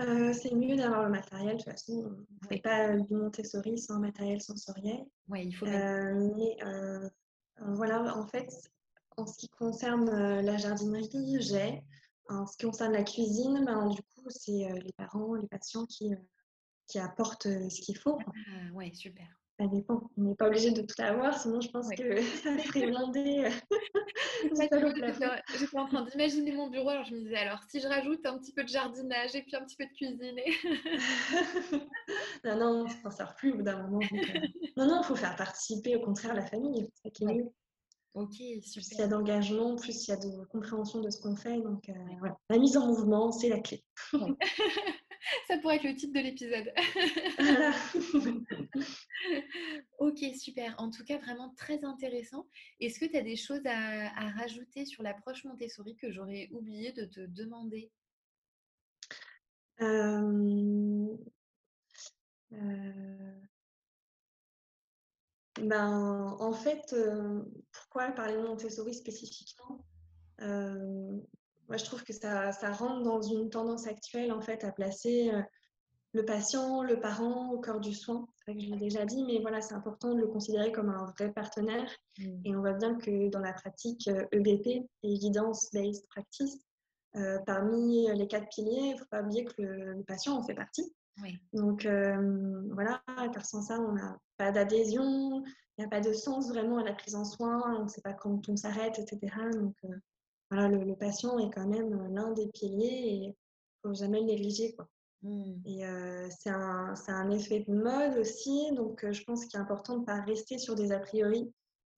[0.00, 1.56] Euh, c'est mieux d'avoir le matériel.
[1.56, 5.04] De toute façon, on ne fait pas du Montessori sans matériel sensoriel.
[5.28, 5.66] Oui, il faut.
[5.66, 7.08] Euh, mais euh,
[7.74, 8.48] voilà, en fait,
[9.16, 11.82] en ce qui concerne la jardinerie, j'ai.
[12.28, 16.14] En ce qui concerne la cuisine, ben, du coup, c'est les parents, les patients qui,
[16.86, 18.18] qui apportent ce qu'il faut.
[18.26, 20.10] Ah, oui, super ça dépend.
[20.16, 23.50] On n'est pas obligé de tout avoir, sinon je pense que ça serait blindé.
[25.58, 28.38] J'étais en train d'imaginer mon bureau, alors je me disais, alors si je rajoute un
[28.38, 30.40] petit peu de jardinage et puis un petit peu de cuisine.
[32.44, 34.00] non, non, ça ne sert plus au bout d'un moment.
[34.12, 34.40] Euh,
[34.76, 37.50] non, non, il faut faire participer au contraire la famille, c'est ça qui est mieux.
[38.14, 39.04] Ok, Plus il y super.
[39.04, 41.60] a d'engagement, plus il y a de compréhension de ce qu'on fait.
[41.60, 42.28] Donc, euh.
[42.48, 43.84] La mise en mouvement, c'est la clé.
[45.48, 46.72] Ça pourrait être le titre de l'épisode.
[49.98, 50.74] Ok, super.
[50.78, 52.46] En tout cas, vraiment très intéressant.
[52.80, 56.92] Est-ce que tu as des choses à, à rajouter sur l'approche Montessori que j'aurais oublié
[56.92, 57.92] de te demander?
[59.82, 61.16] Euh,
[62.52, 63.40] euh,
[65.60, 67.42] ben, en fait, euh,
[67.72, 69.84] pourquoi parler de Montessori spécifiquement?
[70.40, 71.18] Euh,
[71.70, 75.30] Moi, je trouve que ça, ça rentre dans une tendance actuelle en fait à placer
[75.32, 75.40] euh,
[76.12, 78.26] le patient, le parent au cœur du soin.
[78.36, 80.90] C'est vrai que je l'ai déjà dit, mais voilà, c'est important de le considérer comme
[80.90, 81.88] un vrai partenaire.
[82.18, 82.40] Mm.
[82.44, 86.58] Et on voit bien que dans la pratique euh, EBP, Evidence-Based Practice,
[87.16, 90.42] euh, parmi les quatre piliers, il ne faut pas oublier que le, le patient en
[90.42, 90.92] fait partie.
[91.22, 91.38] Oui.
[91.52, 93.02] Donc euh, voilà,
[93.32, 96.84] car sans ça, on n'a pas d'adhésion, il n'y a pas de sens vraiment à
[96.84, 99.34] la prise en soin, on ne sait pas quand on s'arrête, etc.
[99.52, 99.96] Donc euh,
[100.50, 103.34] voilà, le, le, patient est quand même l'un des piliers et il ne
[103.82, 104.74] faut jamais le négliger.
[104.74, 104.88] Quoi.
[105.22, 105.52] Mm.
[105.66, 109.62] Et euh, c'est un, un, effet de mode aussi, donc euh, je pense qu'il est
[109.62, 111.52] important de ne pas rester sur des a priori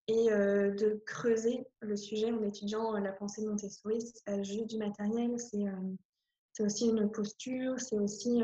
[0.09, 4.01] et euh, de creuser le sujet en étudiant la pensée de Montessori.
[4.01, 8.43] C'est pas juste du matériel, c'est aussi une posture, c'est aussi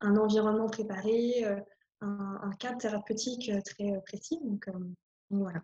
[0.00, 1.44] un environnement préparé,
[2.00, 4.38] un, un, cadre thérapeutique très précis.
[4.44, 4.68] Donc
[5.30, 5.62] voilà.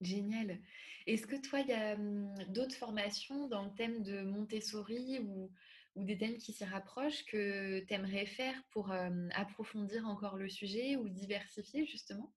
[0.00, 0.58] Génial.
[1.06, 5.50] Est-ce que toi, il y a hum, d'autres formations dans le thème de Montessori ou,
[5.94, 10.48] ou des thèmes qui s'y rapprochent que tu aimerais faire pour euh, approfondir encore le
[10.48, 12.32] sujet ou diversifier justement?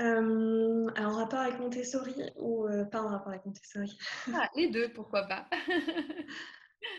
[0.00, 3.96] Euh, alors, en rapport avec Montessori ou euh, pas en rapport avec Montessori?
[4.34, 5.48] Ah, Les deux, pourquoi pas?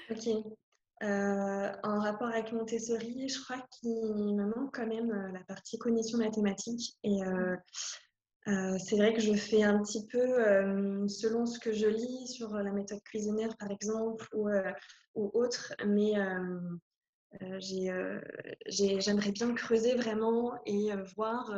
[0.09, 0.27] Ok.
[1.03, 6.17] Euh, en rapport avec Montessori, je crois qu'il me manque quand même la partie cognition
[6.17, 6.97] mathématique.
[7.03, 7.55] Et euh,
[8.47, 12.27] euh, c'est vrai que je fais un petit peu, euh, selon ce que je lis
[12.27, 14.71] sur la méthode cuisinaire, par exemple, ou, euh,
[15.15, 16.13] ou autre, mais
[17.99, 21.53] j'aimerais bien creuser vraiment et voir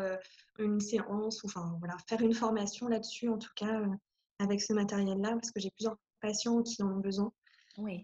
[0.57, 3.83] une séance, ou enfin voilà, faire une formation là-dessus, en tout cas,
[4.39, 7.31] avec ce matériel-là, parce que j'ai plusieurs patients qui en ont besoin.
[7.77, 8.03] Oui.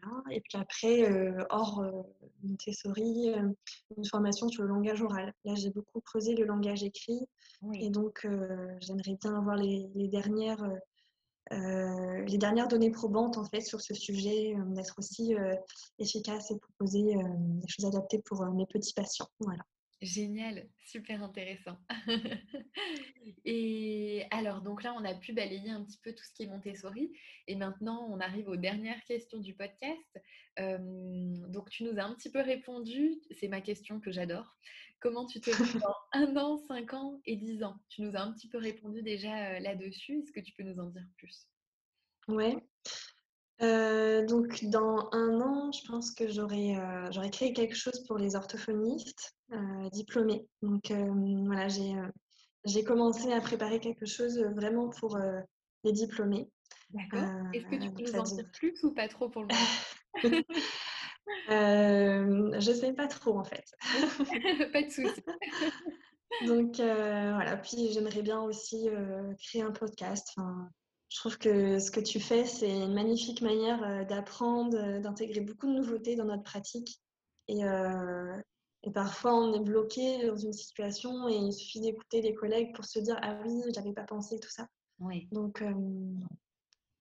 [0.00, 0.22] Voilà.
[0.30, 2.02] Et puis après, euh, hors euh,
[2.42, 3.48] Montessori, euh,
[3.96, 5.32] une formation sur le langage oral.
[5.44, 7.20] Là, j'ai beaucoup creusé le langage écrit.
[7.62, 7.84] Oui.
[7.84, 8.26] Et donc,
[8.80, 10.68] j'aimerais bien avoir les, les dernières,
[11.50, 15.34] les dernières données probantes en fait, sur ce sujet, d'être aussi
[16.00, 19.28] efficace et proposer des choses adaptées pour mes petits patients.
[19.38, 19.62] Voilà.
[20.02, 21.78] Génial, super intéressant.
[23.44, 26.48] et alors, donc là, on a pu balayer un petit peu tout ce qui est
[26.48, 27.12] Montessori.
[27.46, 30.18] Et maintenant, on arrive aux dernières questions du podcast.
[30.58, 30.78] Euh,
[31.50, 33.12] donc, tu nous as un petit peu répondu.
[33.30, 34.56] C'est ma question que j'adore.
[34.98, 37.76] Comment tu te vois dans un an, cinq ans et dix ans?
[37.88, 40.18] Tu nous as un petit peu répondu déjà là-dessus.
[40.18, 41.46] Est-ce que tu peux nous en dire plus?
[42.26, 42.56] Ouais.
[43.62, 48.34] Euh, donc, dans un an, je pense que j'aurais euh, créé quelque chose pour les
[48.34, 50.48] orthophonistes euh, diplômés.
[50.62, 51.12] Donc, euh,
[51.46, 51.94] voilà, j'ai
[52.64, 55.18] j'ai commencé à préparer quelque chose vraiment pour
[55.82, 56.48] les diplômés.
[56.90, 57.28] D'accord.
[57.52, 60.14] Est-ce que tu peux nous en dire plus ou pas trop pour le moment?
[61.48, 63.64] Je ne sais pas trop, en fait.
[64.72, 65.22] pas de souci.
[66.46, 67.56] Donc, voilà.
[67.56, 68.88] Puis, j'aimerais bien aussi
[69.40, 70.28] créer un podcast.
[70.36, 70.70] Enfin,
[71.12, 75.74] je trouve que ce que tu fais, c'est une magnifique manière d'apprendre, d'intégrer beaucoup de
[75.74, 77.02] nouveautés dans notre pratique.
[77.48, 78.40] Et, euh,
[78.82, 82.86] et, parfois, on est bloqué dans une situation et il suffit d'écouter des collègues pour
[82.86, 84.66] se dire Ah oui, j'avais pas pensé, tout ça.
[85.00, 85.28] Oui.
[85.32, 85.74] Donc, euh,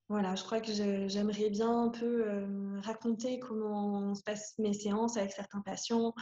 [0.10, 5.16] voilà, je crois que j'aimerais bien un peu euh, raconter comment se passent mes séances
[5.16, 6.14] avec certains patients,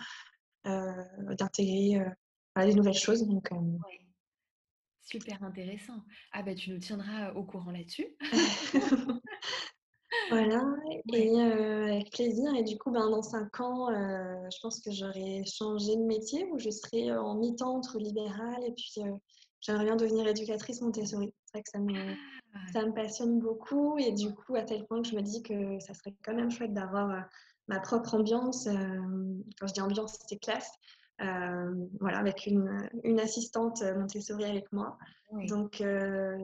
[0.68, 0.92] euh,
[1.40, 2.06] d'intégrer
[2.56, 3.26] des nouvelles choses.
[3.26, 4.09] Donc, oui.
[5.10, 6.04] Super intéressant.
[6.34, 8.16] Ah bah tu nous tiendras au courant là-dessus.
[10.30, 10.64] voilà,
[11.14, 12.54] et euh, avec plaisir.
[12.54, 16.46] Et du coup, ben, dans cinq ans, euh, je pense que j'aurai changé de métier
[16.52, 19.12] où je serai en mi-temps entre libéral et puis euh,
[19.62, 21.34] j'aimerais bien devenir éducatrice Montessori.
[21.46, 22.14] C'est vrai que ça me,
[22.54, 22.60] ah.
[22.72, 25.80] ça me passionne beaucoup et du coup, à tel point que je me dis que
[25.80, 27.28] ça serait quand même chouette d'avoir
[27.68, 28.66] ma propre ambiance.
[28.66, 30.72] quand je dis ambiance, c'est classe.
[31.22, 34.98] Euh, voilà, avec une, une, assistante Montessori avec moi.
[35.32, 35.48] Oui.
[35.48, 36.38] Donc, euh,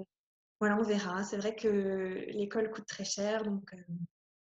[0.59, 1.23] voilà, on verra.
[1.23, 3.77] C'est vrai que l'école coûte très cher, donc euh,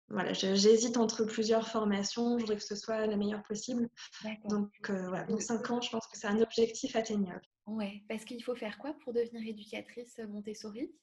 [0.09, 2.37] voilà, j'hésite entre plusieurs formations.
[2.37, 3.89] Je voudrais que ce soit la meilleure possible.
[4.49, 7.41] Donc, voilà, dans cinq ans, je pense que c'est un objectif atteignable.
[7.67, 10.93] Oui, parce qu'il faut faire quoi pour devenir éducatrice Montessori?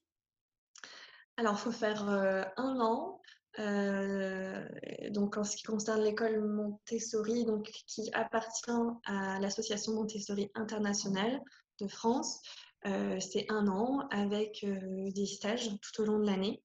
[1.37, 3.21] Alors, il faut faire euh, un an.
[3.59, 4.67] Euh,
[5.11, 8.71] donc, en ce qui concerne l'école Montessori, donc, qui appartient
[9.05, 11.41] à l'association Montessori internationale
[11.81, 12.41] de France.
[12.85, 14.67] c'est un an avec
[15.15, 16.63] des stages tout au long de l'année.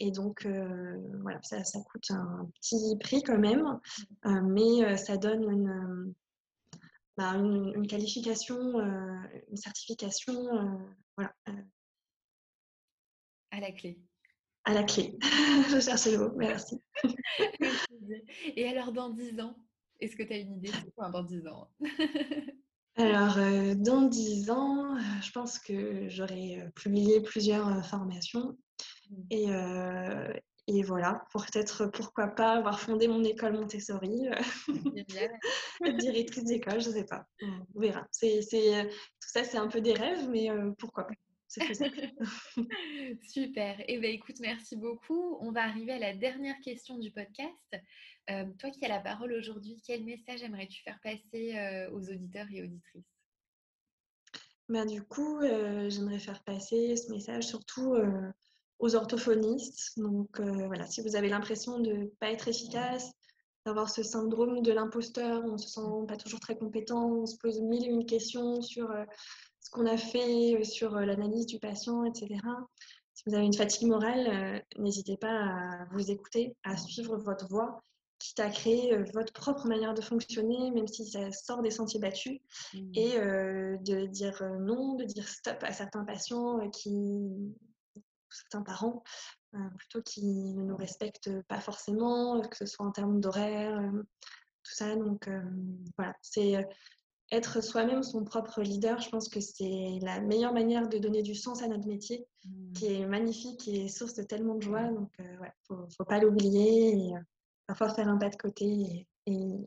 [0.00, 0.46] et donc,
[1.22, 3.80] voilà, ça, coûte un petit prix quand même,
[4.24, 6.14] mais ça donne une,
[7.16, 7.34] bah,
[7.88, 10.34] qualification, une certification.
[13.50, 13.98] À la clé.
[14.66, 15.16] À la clé.
[15.70, 16.82] Je cherchais le mot, merci.
[18.56, 19.56] Et alors, dans 10 ans,
[20.00, 21.70] est-ce que tu as une idée de quoi dans 10 ans?
[22.96, 23.36] Alors,
[23.76, 28.56] dans 10 ans, je pense que j'aurai publié plusieurs formations.
[29.10, 29.22] Mmh.
[29.30, 29.46] Et,
[30.66, 34.28] et voilà, pour peut-être, pourquoi pas, avoir fondé mon école Montessori,
[35.98, 37.24] directrice d'école, je ne sais pas.
[37.74, 38.06] On verra.
[38.10, 40.48] C'est, tout ça, c'est un peu des rêves, mais
[40.78, 41.14] pourquoi pas.
[43.28, 43.82] Super.
[43.88, 45.38] Eh bien, écoute, merci beaucoup.
[45.40, 47.76] On va arriver à la dernière question du podcast.
[48.30, 52.46] Euh, toi qui as la parole aujourd'hui, quel message aimerais-tu faire passer euh, aux auditeurs
[52.52, 53.04] et auditrices?
[54.68, 57.96] Ben, Du coup, euh, j'aimerais faire passer ce message surtout
[58.78, 59.98] aux orthophonistes.
[59.98, 63.12] Donc voilà, si vous avez l'impression de ne pas être efficace,
[63.64, 67.36] d'avoir ce syndrome de l'imposteur, on ne se sent pas toujours très compétent, on se
[67.36, 68.92] pose mille et une questions sur
[69.76, 72.40] qu'on a fait, sur l'analyse du patient, etc.
[73.12, 77.82] Si vous avez une fatigue morale, n'hésitez pas à vous écouter, à suivre votre voix,
[78.18, 82.40] quitte à créer votre propre manière de fonctionner, même si ça sort des sentiers battus,
[82.72, 82.90] mmh.
[82.94, 87.54] et de dire non, de dire stop à certains patients qui,
[88.30, 89.02] certains parents,
[89.76, 93.78] plutôt qui ne nous respectent pas forcément, que ce soit en termes d'horaire,
[94.62, 94.96] tout ça.
[94.96, 95.28] Donc
[95.98, 96.66] voilà, c'est
[97.32, 101.34] être soi-même son propre leader, je pense que c'est la meilleure manière de donner du
[101.34, 102.72] sens à notre métier, mmh.
[102.72, 104.84] qui est magnifique et source de tellement de joie.
[104.84, 107.20] Donc, euh, ouais, faut, faut pas l'oublier et euh,
[107.66, 109.66] parfois faire un pas de côté et,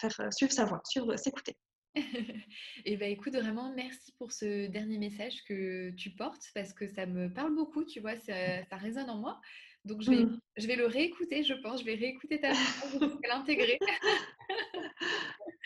[0.00, 1.56] faire euh, suivre sa voix, suivre, s'écouter.
[1.94, 2.02] et
[2.84, 7.06] eh ben écoute, vraiment, merci pour ce dernier message que tu portes parce que ça
[7.06, 9.40] me parle beaucoup, tu vois, ça, ça résonne en moi.
[9.84, 10.40] Donc, je vais, mmh.
[10.56, 11.80] je vais le réécouter, je pense.
[11.80, 13.78] Je vais réécouter ta voix, l'intégrer.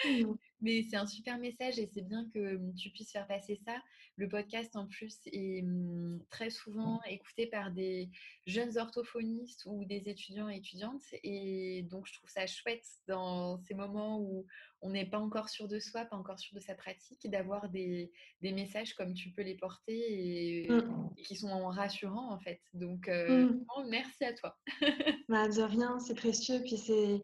[0.62, 3.76] Mais c'est un super message et c'est bien que mmh, tu puisses faire passer ça.
[4.16, 8.10] Le podcast, en plus, est mmh, très souvent écouté par des
[8.46, 11.02] jeunes orthophonistes ou des étudiants et étudiantes.
[11.24, 14.46] Et donc, je trouve ça chouette dans ces moments où
[14.82, 18.12] on n'est pas encore sûr de soi, pas encore sûr de sa pratique, d'avoir des,
[18.40, 21.14] des, messages comme tu peux les porter et, mmh.
[21.24, 22.60] qui sont rassurants, en fait.
[22.72, 23.52] Donc, euh,
[23.88, 24.56] merci à toi.
[25.28, 26.60] bah, de rien, c'est précieux.
[26.64, 27.22] Puis c'est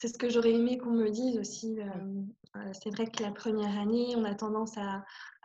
[0.00, 1.78] c'est ce que j'aurais aimé qu'on me dise aussi.
[1.78, 1.84] Euh,
[2.56, 5.04] euh, c'est vrai que la première année, on a tendance à,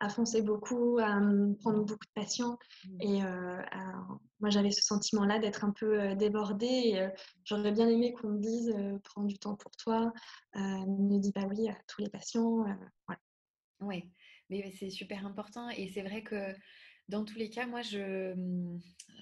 [0.10, 1.20] foncer beaucoup, à
[1.60, 2.58] prendre beaucoup de patients.
[2.86, 3.01] Mmh.
[3.01, 3.62] Et euh,
[4.39, 7.10] moi, j'avais ce sentiment-là d'être un peu débordée.
[7.43, 10.14] J'aurais bien aimé qu'on me dise prends du temps pour toi,
[10.56, 12.64] ne dis pas oui à tous les patients.
[13.08, 13.22] Voilà.
[13.82, 14.10] Oui,
[14.49, 15.70] mais c'est super important.
[15.70, 16.53] Et c'est vrai que
[17.10, 18.34] dans tous les cas, moi, je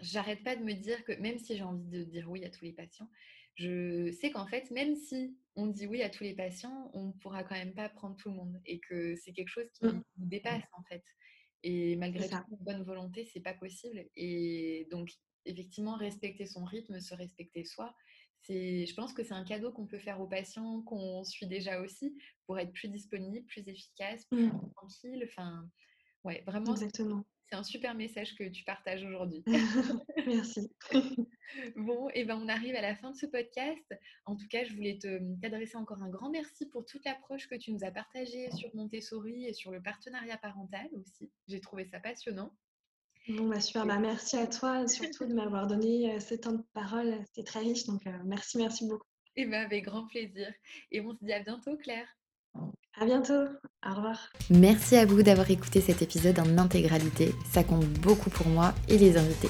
[0.01, 2.65] j'arrête pas de me dire que même si j'ai envie de dire oui à tous
[2.65, 3.09] les patients,
[3.55, 7.11] je sais qu'en fait, même si on dit oui à tous les patients, on ne
[7.13, 10.03] pourra quand même pas prendre tout le monde et que c'est quelque chose qui mmh.
[10.17, 11.03] nous dépasse en fait.
[11.63, 14.05] Et malgré toute bonne volonté, c'est pas possible.
[14.15, 15.09] Et donc,
[15.45, 17.95] effectivement, respecter son rythme, se respecter soi,
[18.41, 21.79] c'est, je pense que c'est un cadeau qu'on peut faire aux patients qu'on suit déjà
[21.79, 24.71] aussi pour être plus disponible, plus efficace, plus mmh.
[24.75, 25.23] tranquille.
[25.29, 25.69] Enfin,
[26.25, 26.73] ouais, vraiment.
[26.73, 27.23] Exactement.
[27.53, 29.43] C'est un super message que tu partages aujourd'hui.
[30.25, 30.71] Merci.
[31.75, 33.93] bon, et eh ben on arrive à la fin de ce podcast.
[34.25, 34.97] En tout cas, je voulais
[35.39, 39.45] t'adresser encore un grand merci pour toute l'approche que tu nous as partagée sur Montessori
[39.45, 41.29] et sur le partenariat parental aussi.
[41.47, 42.51] J'ai trouvé ça passionnant.
[43.27, 46.63] Bon, bah super, bah, merci à toi surtout de m'avoir donné euh, ce temps de
[46.73, 47.23] parole.
[47.27, 49.05] C'était très riche, donc euh, merci, merci beaucoup.
[49.35, 50.51] Et eh ben avec grand plaisir.
[50.89, 52.07] Et on se dit à bientôt, Claire.
[52.99, 53.47] À bientôt.
[53.85, 54.17] Au revoir.
[54.49, 57.33] Merci à vous d'avoir écouté cet épisode en intégralité.
[57.51, 59.49] Ça compte beaucoup pour moi et les invités.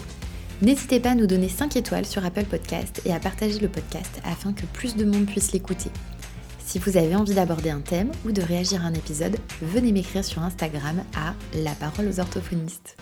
[0.62, 4.22] N'hésitez pas à nous donner 5 étoiles sur Apple Podcast et à partager le podcast
[4.24, 5.90] afin que plus de monde puisse l'écouter.
[6.60, 10.24] Si vous avez envie d'aborder un thème ou de réagir à un épisode, venez m'écrire
[10.24, 12.98] sur Instagram à La Parole aux orthophonistes.